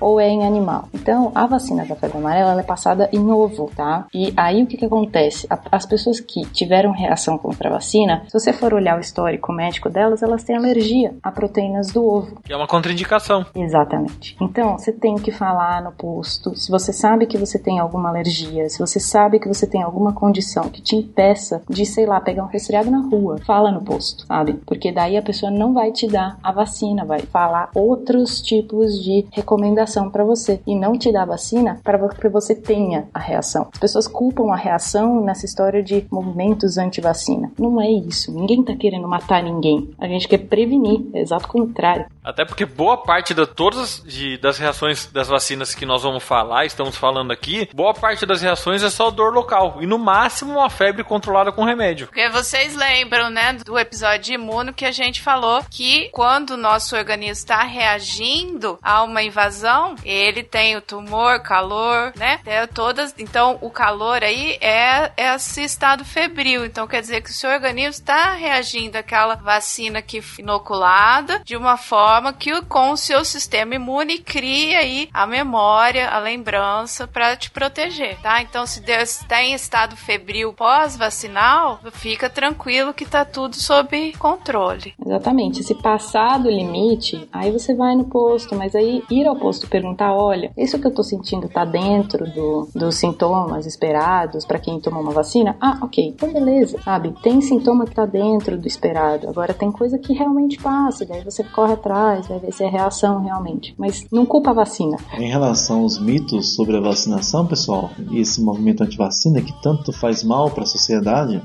[0.00, 0.88] ou é em animal.
[0.94, 4.06] Então, a vacina da febre amarela ela é passada em ovo, tá?
[4.14, 5.46] E aí o que que acontece?
[5.70, 9.88] As pessoas que tiveram reação contra a vacina, se você for olhar o histórico médico
[9.88, 12.40] delas, elas têm alergia a proteínas do ovo.
[12.42, 13.44] Que é uma contraindicação.
[13.54, 14.36] Exatamente.
[14.40, 16.54] Então, você tem que falar no posto.
[16.56, 20.12] Se você sabe que você tem alguma alergia, se você sabe que você tem alguma
[20.12, 24.26] condição que te impeça de, sei lá, pegar um resfriado na rua, fala no posto,
[24.26, 24.54] sabe?
[24.66, 29.17] Porque daí a pessoa não vai te dar a vacina, vai falar outros tipos de
[29.32, 33.68] recomendação pra você e não te dar a vacina para que você tenha a reação.
[33.72, 37.50] As pessoas culpam a reação nessa história de movimentos anti-vacina.
[37.58, 38.32] Não é isso.
[38.32, 39.90] Ninguém tá querendo matar ninguém.
[39.98, 41.00] A gente quer prevenir.
[41.12, 42.06] É exato o contrário.
[42.24, 46.66] Até porque boa parte de todas de- das reações das vacinas que nós vamos falar,
[46.66, 49.78] estamos falando aqui, boa parte das reações é só dor local.
[49.80, 52.06] E no máximo uma febre controlada com remédio.
[52.06, 56.56] Porque vocês lembram, né, do episódio de imuno que a gente falou que quando o
[56.56, 62.40] nosso organismo está reagindo a uma invasão, ele tem o tumor, calor, né?
[62.44, 63.14] Tem todas.
[63.18, 66.64] Então, o calor aí é, é esse estado febril.
[66.64, 71.76] Então, quer dizer que o seu organismo está reagindo àquela vacina que inoculada de uma
[71.76, 77.50] forma que com o seu sistema imune cria aí a memória, a lembrança para te
[77.50, 78.40] proteger, tá?
[78.42, 84.94] Então, se Deus está em estado febril pós-vacinal, fica tranquilo que tá tudo sob controle.
[85.04, 85.62] Exatamente.
[85.62, 90.14] Se passar do limite, aí você vai no posto, mas aí ir ao posto perguntar,
[90.14, 95.02] olha, isso que eu tô sentindo tá dentro do, dos sintomas esperados pra quem tomou
[95.02, 95.56] uma vacina?
[95.60, 97.14] Ah, ok, então beleza, sabe?
[97.22, 99.28] Tem sintoma que tá dentro do esperado.
[99.28, 103.22] Agora tem coisa que realmente passa, daí você corre atrás, vai ver se é reação
[103.22, 103.74] realmente.
[103.78, 104.96] Mas não culpa a vacina.
[105.16, 110.22] Em relação aos mitos sobre a vacinação, pessoal, e esse movimento anti-vacina que tanto faz
[110.22, 111.42] mal para a sociedade,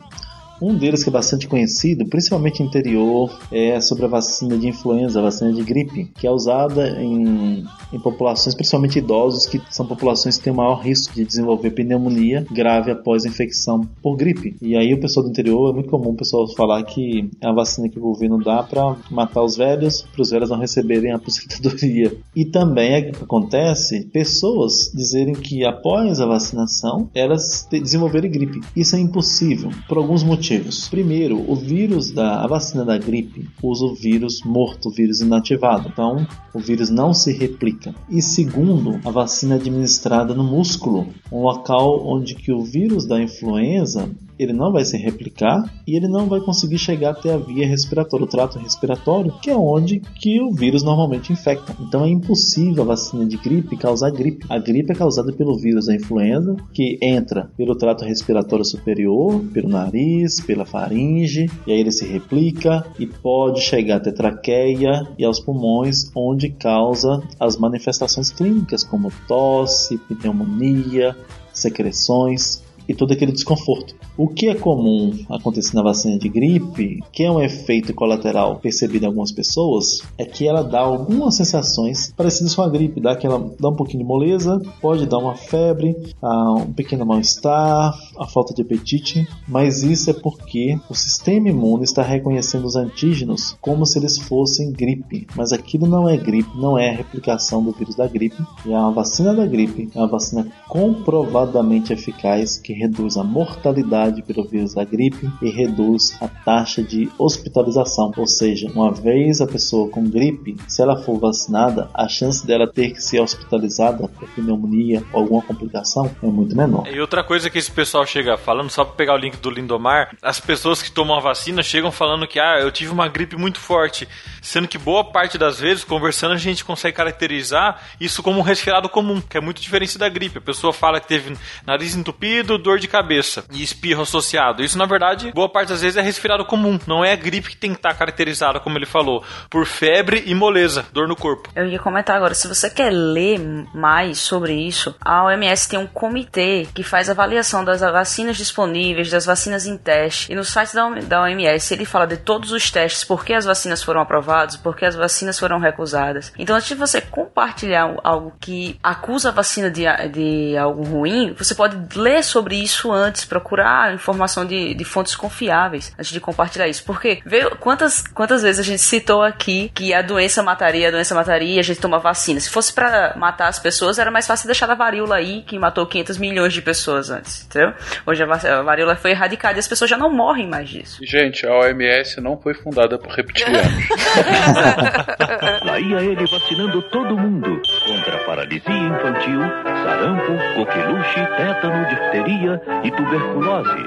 [0.63, 5.19] um deles que é bastante conhecido, principalmente no interior, é sobre a vacina de influenza,
[5.19, 10.37] a vacina de gripe, que é usada em, em populações, principalmente idosos, que são populações
[10.37, 14.55] que têm maior risco de desenvolver pneumonia grave após a infecção por gripe.
[14.61, 17.51] E aí o pessoal do interior, é muito comum o pessoal falar que é a
[17.51, 21.15] vacina que o governo dá para matar os velhos, para os velhos não receberem a
[21.17, 22.15] aposentadoria.
[22.35, 28.61] E também é acontece pessoas dizerem que após a vacinação elas desenvolverem gripe.
[28.75, 30.52] Isso é impossível por alguns motivos.
[30.53, 30.89] Motivos.
[30.89, 35.89] Primeiro, o vírus da vacina da gripe usa o vírus morto, o vírus inativado.
[35.91, 37.93] Então, o vírus não se replica.
[38.09, 43.21] E segundo, a vacina é administrada no músculo, um local onde que o vírus da
[43.21, 47.67] influenza ele não vai se replicar e ele não vai conseguir chegar até a via
[47.67, 51.75] respiratória, o trato respiratório, que é onde que o vírus normalmente infecta.
[51.79, 54.45] Então é impossível a vacina de gripe causar gripe.
[54.49, 59.69] A gripe é causada pelo vírus da influenza, que entra pelo trato respiratório superior, pelo
[59.69, 65.39] nariz, pela faringe, e aí ele se replica e pode chegar até traqueia e aos
[65.39, 71.15] pulmões, onde causa as manifestações clínicas como tosse, pneumonia,
[71.53, 73.95] secreções e todo aquele desconforto.
[74.17, 79.03] O que é comum acontecer na vacina de gripe, que é um efeito colateral percebido
[79.03, 83.39] em algumas pessoas, é que ela dá algumas sensações parecidas com a gripe, dá, aquela,
[83.59, 88.53] dá um pouquinho de moleza, pode dar uma febre, ah, um pequeno mal-estar, a falta
[88.53, 93.97] de apetite, mas isso é porque o sistema imune está reconhecendo os antígenos como se
[93.97, 98.07] eles fossem gripe, mas aquilo não é gripe, não é a replicação do vírus da
[98.07, 104.21] gripe, e a vacina da gripe é uma vacina comprovadamente eficaz que reduz a mortalidade
[104.21, 108.11] pelo vírus da gripe e reduz a taxa de hospitalização.
[108.17, 112.67] Ou seja, uma vez a pessoa com gripe, se ela for vacinada, a chance dela
[112.67, 116.87] ter que ser hospitalizada por pneumonia ou alguma complicação é muito menor.
[116.87, 120.15] E outra coisa que esse pessoal chega falando, só para pegar o link do Lindomar,
[120.21, 123.59] as pessoas que tomam a vacina chegam falando que ah, eu tive uma gripe muito
[123.59, 124.07] forte,
[124.43, 128.89] sendo que boa parte das vezes, conversando, a gente consegue caracterizar isso como um resfriado
[128.89, 130.37] comum, que é muito diferente da gripe.
[130.37, 134.61] A pessoa fala que teve nariz entupido, dor de cabeça e espirro associado.
[134.61, 136.77] Isso, na verdade, boa parte das vezes é resfriado comum.
[136.85, 140.35] Não é a gripe que tem que estar caracterizada, como ele falou, por febre e
[140.35, 141.49] moleza, dor no corpo.
[141.55, 143.39] Eu ia comentar agora, se você quer ler
[143.73, 149.25] mais sobre isso, a OMS tem um comitê que faz avaliação das vacinas disponíveis, das
[149.25, 150.31] vacinas em teste.
[150.31, 150.73] E no site
[151.07, 154.75] da OMS ele fala de todos os testes, por que as vacinas foram aprovadas, por
[154.75, 156.33] que as vacinas foram recusadas.
[156.37, 161.53] Então, antes de você compartilhar algo que acusa a vacina de, de algo ruim, você
[161.55, 166.83] pode ler sobre isso antes, procurar informação de, de fontes confiáveis antes de compartilhar isso.
[166.83, 171.15] Porque vê quantas, quantas vezes a gente citou aqui que a doença mataria, a doença
[171.15, 172.39] mataria e a gente toma vacina.
[172.39, 175.85] Se fosse para matar as pessoas, era mais fácil deixar a varíola aí, que matou
[175.85, 177.73] 500 milhões de pessoas antes, entendeu?
[178.05, 180.99] Hoje a varíola foi erradicada e as pessoas já não morrem mais disso.
[181.03, 183.63] Gente, a OMS não foi fundada por reptilianos.
[185.65, 189.41] Lá ia ele vacinando todo mundo contra paralisia infantil,
[189.83, 193.85] sarampo, coqueluche, tétano, difteria e tuberculose.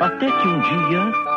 [0.00, 1.35] Até que um dia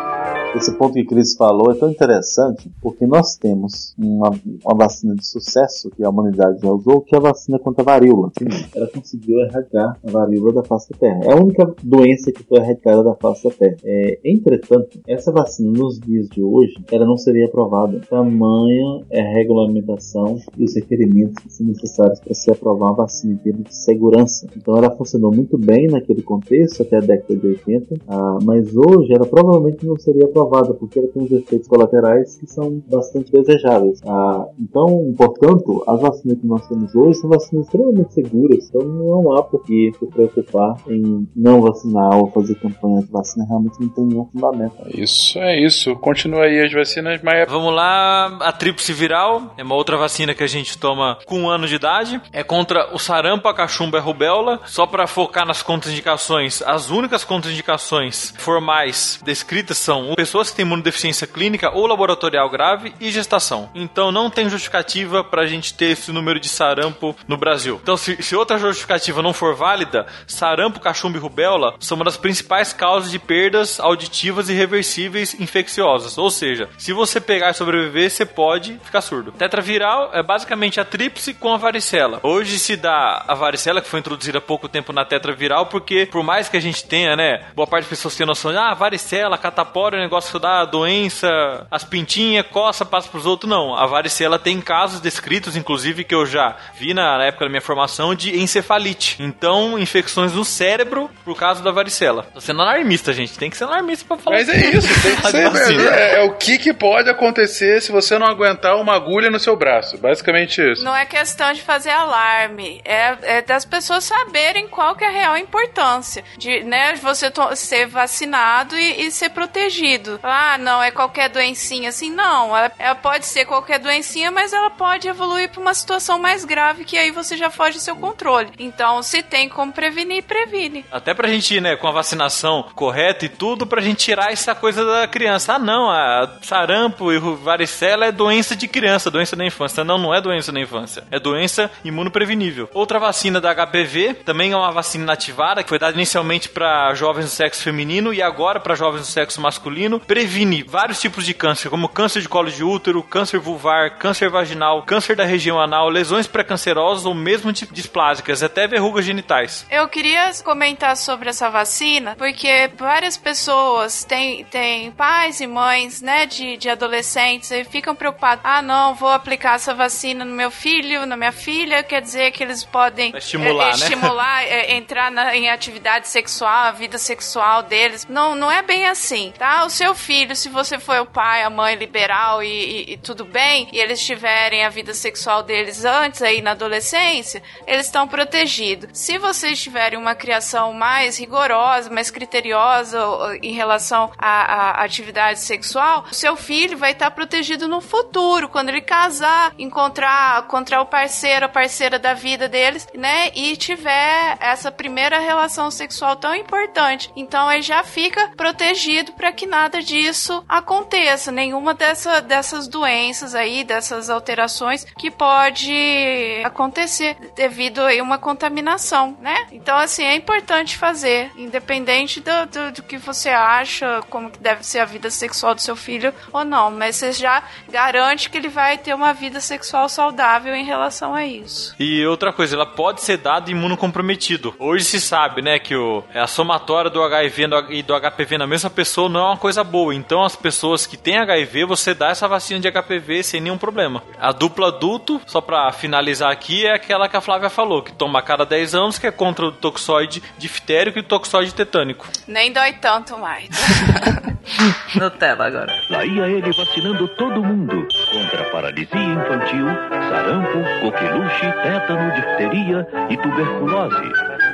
[0.56, 4.32] esse ponto que Cris falou é tão interessante porque nós temos uma,
[4.66, 7.86] uma, vacina de sucesso que a humanidade já usou, que é a vacina contra a
[7.86, 8.32] varíola.
[8.76, 11.20] Ela conseguiu erradicar a varíola da face da Terra.
[11.24, 13.78] É a única doença que foi erradicada da face da Terra.
[13.84, 18.02] É, entretanto, essa vacina nos dias de hoje, ela não seria aprovada.
[18.10, 23.34] Tamanha é a regulamentação e os requerimentos que são necessários para se aprovar uma vacina
[23.34, 24.48] em termos de segurança.
[24.56, 29.14] Então ela funcionou muito bem naquele contexto até a década de 80, ah, mas hoje
[29.14, 33.32] ela provavelmente não seria aprovada aprovada, porque ela tem uns efeitos colaterais que são bastante
[33.32, 34.00] desejáveis.
[34.06, 39.36] Ah, então, portanto, as vacinas que nós temos hoje são vacinas extremamente seguras, então não
[39.36, 43.90] há por que se preocupar em não vacinar ou fazer campanha de vacina, realmente não
[43.90, 44.76] tem nenhum fundamento.
[44.94, 45.96] Isso é isso.
[45.96, 47.50] Continua aí as vacinas, mas...
[47.50, 51.50] Vamos lá, a tríplice viral é uma outra vacina que a gente toma com um
[51.50, 52.22] ano de idade.
[52.32, 54.60] É contra o sarampo, a cachumba e a rubéola.
[54.66, 61.26] Só para focar nas contraindicações, as únicas contraindicações formais descritas são pessoas que têm imunodeficiência
[61.26, 63.68] clínica ou laboratorial grave e gestação.
[63.74, 67.80] Então não tem justificativa para a gente ter esse número de sarampo no Brasil.
[67.82, 72.16] Então, se, se, outra justificativa não for válida, sarampo, cachumba e rubéola são uma das
[72.16, 76.16] principais causas de perdas auditivas irreversíveis infecciosas.
[76.20, 79.32] Ou seja, se você pegar e sobreviver, você pode ficar surdo.
[79.32, 82.20] Tetraviral é basicamente a tríplice com a varicela.
[82.22, 86.22] Hoje se dá a varicela, que foi introduzida há pouco tempo na tetraviral, porque por
[86.22, 89.36] mais que a gente tenha, né, boa parte das pessoas tem noção de, ah, varicela,
[89.36, 93.50] catapora, é negócio negócio da doença, as pintinhas, coça, passa pros outros.
[93.50, 93.74] Não.
[93.74, 98.14] A varicela tem casos descritos, inclusive, que eu já vi na época da minha formação,
[98.14, 99.18] de encefalite.
[99.20, 102.24] Então, infecções no cérebro por causa da varicela.
[102.34, 103.38] Tô sendo alarmista, gente.
[103.38, 104.38] Tem que ser alarmista pra falar.
[104.38, 105.88] Mas é isso, tem que ser.
[105.90, 109.56] É, é, o que, que pode acontecer se você não aguentar uma agulha no seu
[109.56, 109.98] braço.
[109.98, 110.84] Basicamente isso.
[110.84, 112.82] Não é questão de fazer alarme.
[112.84, 117.88] É, é das pessoas saberem qual que é a real importância de né, você ser
[117.88, 120.09] vacinado e, e ser protegido.
[120.10, 120.20] Medo.
[120.24, 121.90] Ah, não, é qualquer doencinha.
[121.90, 122.56] Assim, não.
[122.56, 126.86] Ela, ela pode ser qualquer doencinha, mas ela pode evoluir para uma situação mais grave
[126.86, 128.50] que aí você já foge do seu controle.
[128.58, 130.86] Então, se tem como prevenir, previne.
[130.92, 134.56] Até pra gente ir, né, com a vacinação correta e tudo, pra gente tirar essa
[134.56, 135.54] coisa da criança.
[135.56, 139.84] Ah, não, a sarampo e varicela é doença de criança, doença da infância.
[139.84, 141.04] Não, não é doença da infância.
[141.12, 142.70] É doença imunoprevenível.
[142.74, 147.26] Outra vacina da HPV também é uma vacina inativada, que foi dada inicialmente para jovens
[147.26, 149.99] do sexo feminino e agora para jovens do sexo masculino.
[150.00, 154.84] Previne vários tipos de câncer, como câncer de colo de útero, câncer vulvar, câncer vaginal,
[154.84, 159.66] câncer da região anal, lesões pré-cancerosas ou mesmo displásicas, até verrugas genitais.
[159.70, 166.26] Eu queria comentar sobre essa vacina, porque várias pessoas têm, têm pais e mães, né,
[166.26, 168.44] de, de adolescentes e ficam preocupados.
[168.44, 172.44] Ah, não, vou aplicar essa vacina no meu filho, na minha filha, quer dizer que
[172.44, 173.74] eles podem estimular, é, né?
[173.76, 178.06] estimular é, entrar na- em atividade sexual, a vida sexual deles.
[178.10, 179.66] Não, não é bem assim, tá?
[179.66, 183.26] O seu filho, se você for o pai, a mãe liberal e, e- e tudo
[183.26, 188.90] bem, e eles tiverem a vida sexual deles antes, aí na adolescência, eles estão protegidos.
[188.98, 193.00] Se vocês tiverem uma criação mais rigorosa, mais criteriosa
[193.42, 198.70] em relação à, à atividade sexual, o seu filho vai estar protegido no futuro, quando
[198.70, 203.32] ele casar, encontrar, encontrar o parceiro, a parceira da vida deles, né?
[203.36, 207.12] E tiver essa primeira relação sexual tão importante.
[207.16, 213.64] Então ele já fica protegido para que nada disso aconteça, nenhuma dessa, dessas doenças aí,
[213.64, 219.48] dessas alterações que pode acontecer devido a uma contaminação, né?
[219.52, 224.66] Então, assim, é importante fazer, independente do, do, do que você acha, como que deve
[224.66, 228.50] ser a vida sexual do seu filho ou não, mas você já garante que ele
[228.50, 231.76] vai ter uma vida sexual saudável em relação a isso.
[231.80, 234.56] E outra coisa, ela pode ser dada imunocomprometido.
[234.58, 238.70] Hoje se sabe, né, que o, a somatória do HIV e do HPV na mesma
[238.70, 239.94] pessoa não é uma coisa boa.
[239.94, 244.04] Então, as pessoas que têm HIV, você dá essa vacina de HPV sem nenhum problema.
[244.20, 248.20] A dupla adulto, só pra finalizar aqui, é aquela que a Flávia falou, que toma
[248.20, 252.08] a cada 10 anos, que é contra o toxoide diftérico e o toxoide tetânico.
[252.28, 253.50] Nem dói tanto mais.
[254.96, 255.72] Nutella agora.
[255.90, 259.66] Lá ia ele vacinando todo mundo contra paralisia infantil,
[260.10, 264.12] sarampo, coqueluche, tétano, difteria e tuberculose.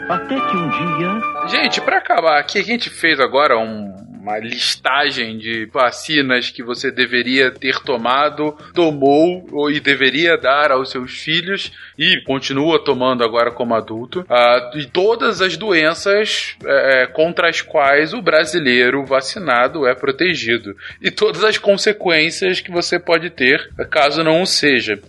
[0.09, 3.93] Até que um dia Gente, pra acabar aqui, a gente fez agora um-
[4.25, 10.89] uma listagem de vacinas que você deveria ter tomado, tomou ou- e deveria dar aos
[10.89, 17.49] seus filhos e continua tomando agora como adulto, ah, e todas as doenças eh, contra
[17.49, 23.69] as quais o brasileiro vacinado é protegido e todas as consequências que você pode ter
[23.89, 24.99] caso não o seja.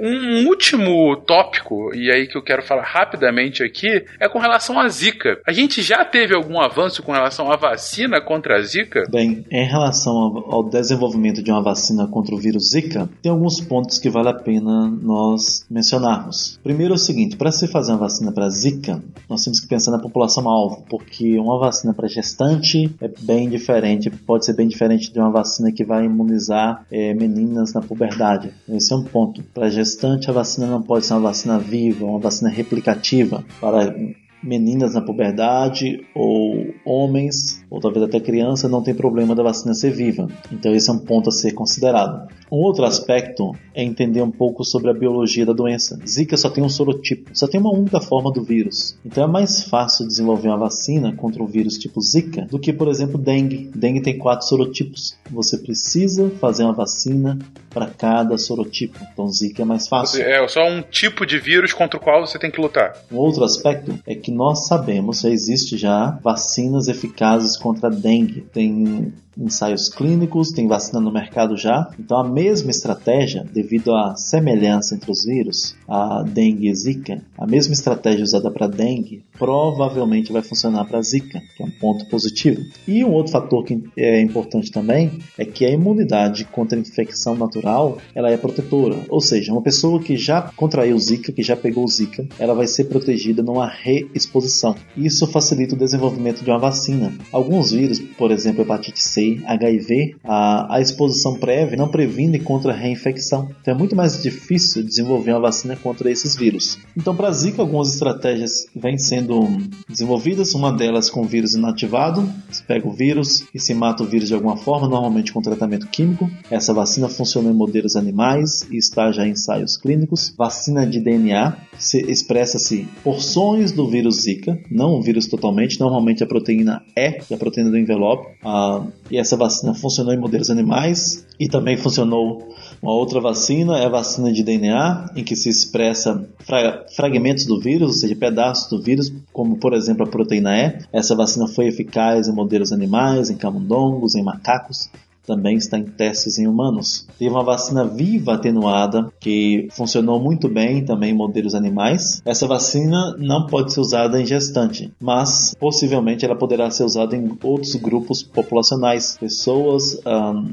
[0.00, 4.88] Um último tópico, e aí que eu quero falar rapidamente aqui, é com relação à
[4.88, 5.38] Zika.
[5.46, 9.04] A gente já teve algum avanço com relação à vacina contra a Zika?
[9.10, 10.12] Bem, em relação
[10.48, 14.34] ao, desenvolvimento de uma vacina contra o vírus Zika, tem alguns pontos que vale a
[14.34, 16.58] pena nós mencionarmos.
[16.62, 19.90] Primeiro é o seguinte, para se fazer uma vacina para Zika, nós temos que pensar
[19.92, 25.12] na população alvo, porque uma vacina para gestante é bem diferente, pode ser bem diferente
[25.12, 28.52] de uma vacina que vai imunizar eh, meninas na puberdade.
[28.68, 29.42] Esse é um ponto.
[29.54, 29.85] Para gestante,
[30.30, 33.94] a vacina não pode ser uma vacina viva, uma vacina replicativa para
[34.42, 39.90] meninas na puberdade ou homens, ou talvez até criança, não tem problema da vacina ser
[39.90, 40.28] viva.
[40.52, 42.28] Então esse é um ponto a ser considerado.
[42.50, 45.98] Um outro aspecto é entender um pouco sobre a biologia da doença.
[46.06, 48.96] Zika só tem um sorotipo, só tem uma única forma do vírus.
[49.04, 52.88] Então é mais fácil desenvolver uma vacina contra um vírus tipo Zika do que, por
[52.88, 53.70] exemplo, dengue.
[53.74, 55.16] Dengue tem quatro sorotipos.
[55.30, 57.38] Você precisa fazer uma vacina
[57.70, 58.98] para cada sorotipo.
[59.12, 60.22] Então Zika é mais fácil.
[60.22, 62.94] É só um tipo de vírus contra o qual você tem que lutar.
[63.10, 68.42] Um outro aspecto é que nós sabemos, já existe já vacinas eficazes contra a dengue.
[68.52, 71.90] Tem ensaios clínicos, tem vacina no mercado já.
[71.98, 77.46] Então a mesma estratégia, devido à semelhança entre os vírus, a dengue e zika, a
[77.46, 82.60] mesma estratégia usada para dengue provavelmente vai funcionar para zika, que é um ponto positivo.
[82.86, 87.34] E um outro fator que é importante também é que a imunidade contra a infecção
[87.34, 88.96] natural, ela é protetora.
[89.08, 92.84] Ou seja, uma pessoa que já contraiu zika, que já pegou zika, ela vai ser
[92.84, 94.74] protegida numa reexposição.
[94.96, 97.12] Isso facilita o desenvolvimento de uma vacina.
[97.32, 102.76] Alguns vírus, por exemplo, hepatite C, HIV, a, a exposição prévia não previne contra a
[102.76, 103.48] reinfecção.
[103.60, 106.78] Então é muito mais difícil desenvolver uma vacina contra esses vírus.
[106.96, 109.46] Então, para Zika, algumas estratégias vêm sendo
[109.88, 110.54] desenvolvidas.
[110.54, 112.28] Uma delas com vírus inativado.
[112.50, 115.86] Você pega o vírus e se mata o vírus de alguma forma, normalmente com tratamento
[115.88, 116.30] químico.
[116.50, 120.34] Essa vacina funciona em modelos animais e está já em ensaios clínicos.
[120.36, 126.26] Vacina de DNA, se expressa-se porções do vírus Zika, não o vírus totalmente, normalmente a
[126.26, 128.26] proteína E, é a proteína do envelope.
[128.44, 128.86] Ah,
[129.18, 132.48] essa vacina funcionou em modelos animais e também funcionou
[132.82, 137.60] uma outra vacina, é a vacina de DNA, em que se expressa fra fragmentos do
[137.60, 140.78] vírus, ou seja, pedaços do vírus, como por exemplo a proteína E.
[140.92, 144.90] Essa vacina foi eficaz em modelos animais, em camundongos, em macacos
[145.26, 147.06] também está em testes em humanos.
[147.18, 152.22] Teve uma vacina viva atenuada que funcionou muito bem também em modelos animais.
[152.24, 157.36] Essa vacina não pode ser usada em gestante, mas possivelmente ela poderá ser usada em
[157.42, 160.00] outros grupos populacionais, pessoas,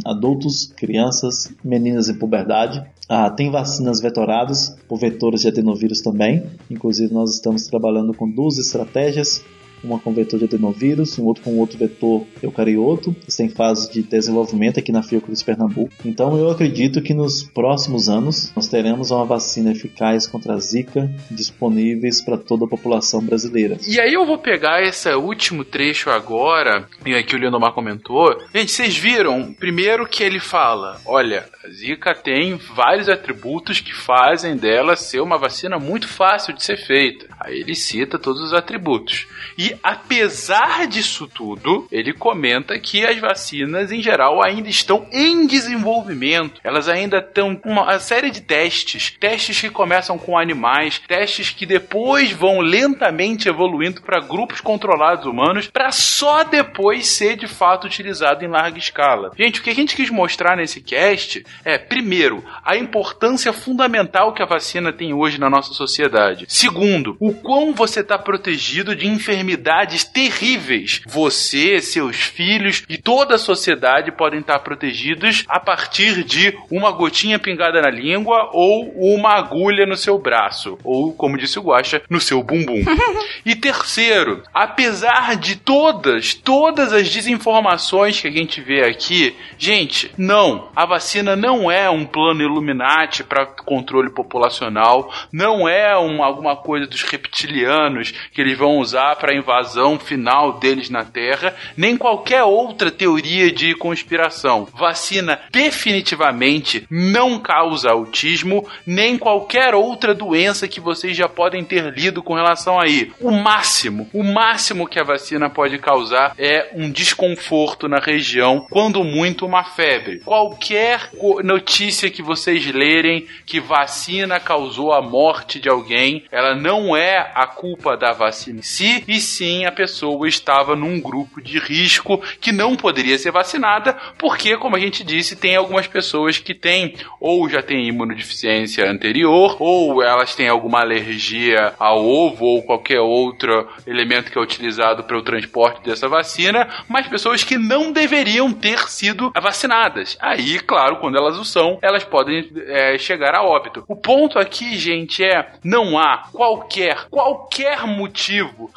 [0.05, 2.83] adultos, crianças, meninas em puberdade.
[3.07, 6.43] Ah, tem vacinas vetoradas por vetores de adenovírus também.
[6.71, 9.43] Inclusive, nós estamos trabalhando com duas estratégias
[9.83, 14.03] uma com vetor de adenovírus, um outro com outro vetor eucarioto, está em fase de
[14.03, 15.93] desenvolvimento aqui na Fiocruz Pernambuco.
[16.05, 21.09] Então eu acredito que nos próximos anos nós teremos uma vacina eficaz contra a Zika
[21.29, 23.77] disponíveis para toda a população brasileira.
[23.87, 26.87] E aí eu vou pegar esse último trecho agora,
[27.27, 28.37] que o Leonomar comentou.
[28.53, 34.55] Gente, vocês viram, primeiro que ele fala, olha, a Zika tem vários atributos que fazem
[34.55, 37.27] dela ser uma vacina muito fácil de ser feita.
[37.39, 39.27] Aí ele cita todos os atributos.
[39.57, 46.59] E apesar disso tudo, ele comenta que as vacinas em geral ainda estão em desenvolvimento.
[46.63, 52.31] Elas ainda estão uma série de testes, testes que começam com animais, testes que depois
[52.31, 58.49] vão lentamente evoluindo para grupos controlados humanos, para só depois ser de fato utilizado em
[58.49, 59.31] larga escala.
[59.37, 64.43] Gente, o que a gente quis mostrar nesse cast é, primeiro, a importância fundamental que
[64.43, 66.45] a vacina tem hoje na nossa sociedade.
[66.47, 69.62] Segundo, o quão você está protegido de enfermidades
[70.03, 71.01] terríveis.
[71.05, 77.39] Você, seus filhos e toda a sociedade podem estar protegidos a partir de uma gotinha
[77.39, 82.19] pingada na língua ou uma agulha no seu braço, ou, como disse o Guaxa, no
[82.19, 82.83] seu bumbum.
[83.45, 90.69] e terceiro, apesar de todas, todas as desinformações que a gente vê aqui, gente, não,
[90.75, 96.87] a vacina não é um plano Illuminati para controle populacional, não é uma, alguma coisa
[96.87, 102.43] dos reptilianos que eles vão usar para a invasão final deles na Terra, nem qualquer
[102.43, 104.67] outra teoria de conspiração.
[104.73, 112.23] Vacina definitivamente não causa autismo, nem qualquer outra doença que vocês já podem ter lido
[112.23, 113.11] com relação aí.
[113.19, 119.03] O máximo, o máximo que a vacina pode causar é um desconforto na região, quando
[119.03, 120.19] muito uma febre.
[120.19, 121.09] Qualquer
[121.43, 127.45] notícia que vocês lerem que vacina causou a morte de alguém, ela não é a
[127.45, 132.51] culpa da vacina em si, e sim a pessoa estava num grupo de risco que
[132.51, 137.49] não poderia ser vacinada, porque, como a gente disse, tem algumas pessoas que têm ou
[137.49, 144.31] já têm imunodeficiência anterior, ou elas têm alguma alergia ao ovo ou qualquer outro elemento
[144.31, 149.31] que é utilizado para o transporte dessa vacina, mas pessoas que não deveriam ter sido
[149.41, 150.17] vacinadas.
[150.21, 153.83] Aí, claro, quando elas o são, elas podem é, chegar a óbito.
[153.87, 158.69] O ponto aqui, gente, é não há qualquer, qualquer motivo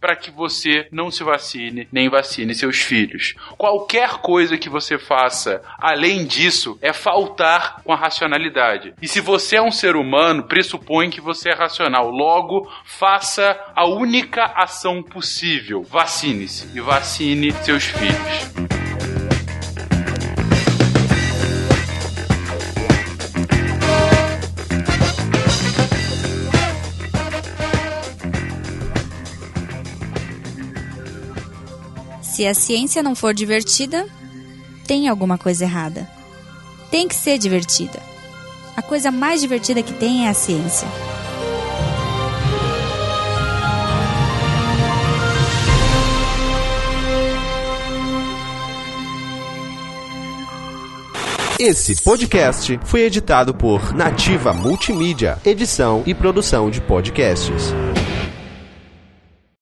[0.00, 3.34] para que você não se vacine nem vacine seus filhos.
[3.56, 8.94] Qualquer coisa que você faça além disso é faltar com a racionalidade.
[9.00, 12.10] E se você é um ser humano, pressupõe que você é racional.
[12.10, 18.79] Logo, faça a única ação possível: vacine-se e vacine seus filhos.
[32.40, 34.06] Se a ciência não for divertida,
[34.86, 36.08] tem alguma coisa errada.
[36.90, 38.00] Tem que ser divertida.
[38.74, 40.88] A coisa mais divertida que tem é a ciência.
[51.58, 57.74] Esse podcast foi editado por Nativa Multimídia, edição e produção de podcasts.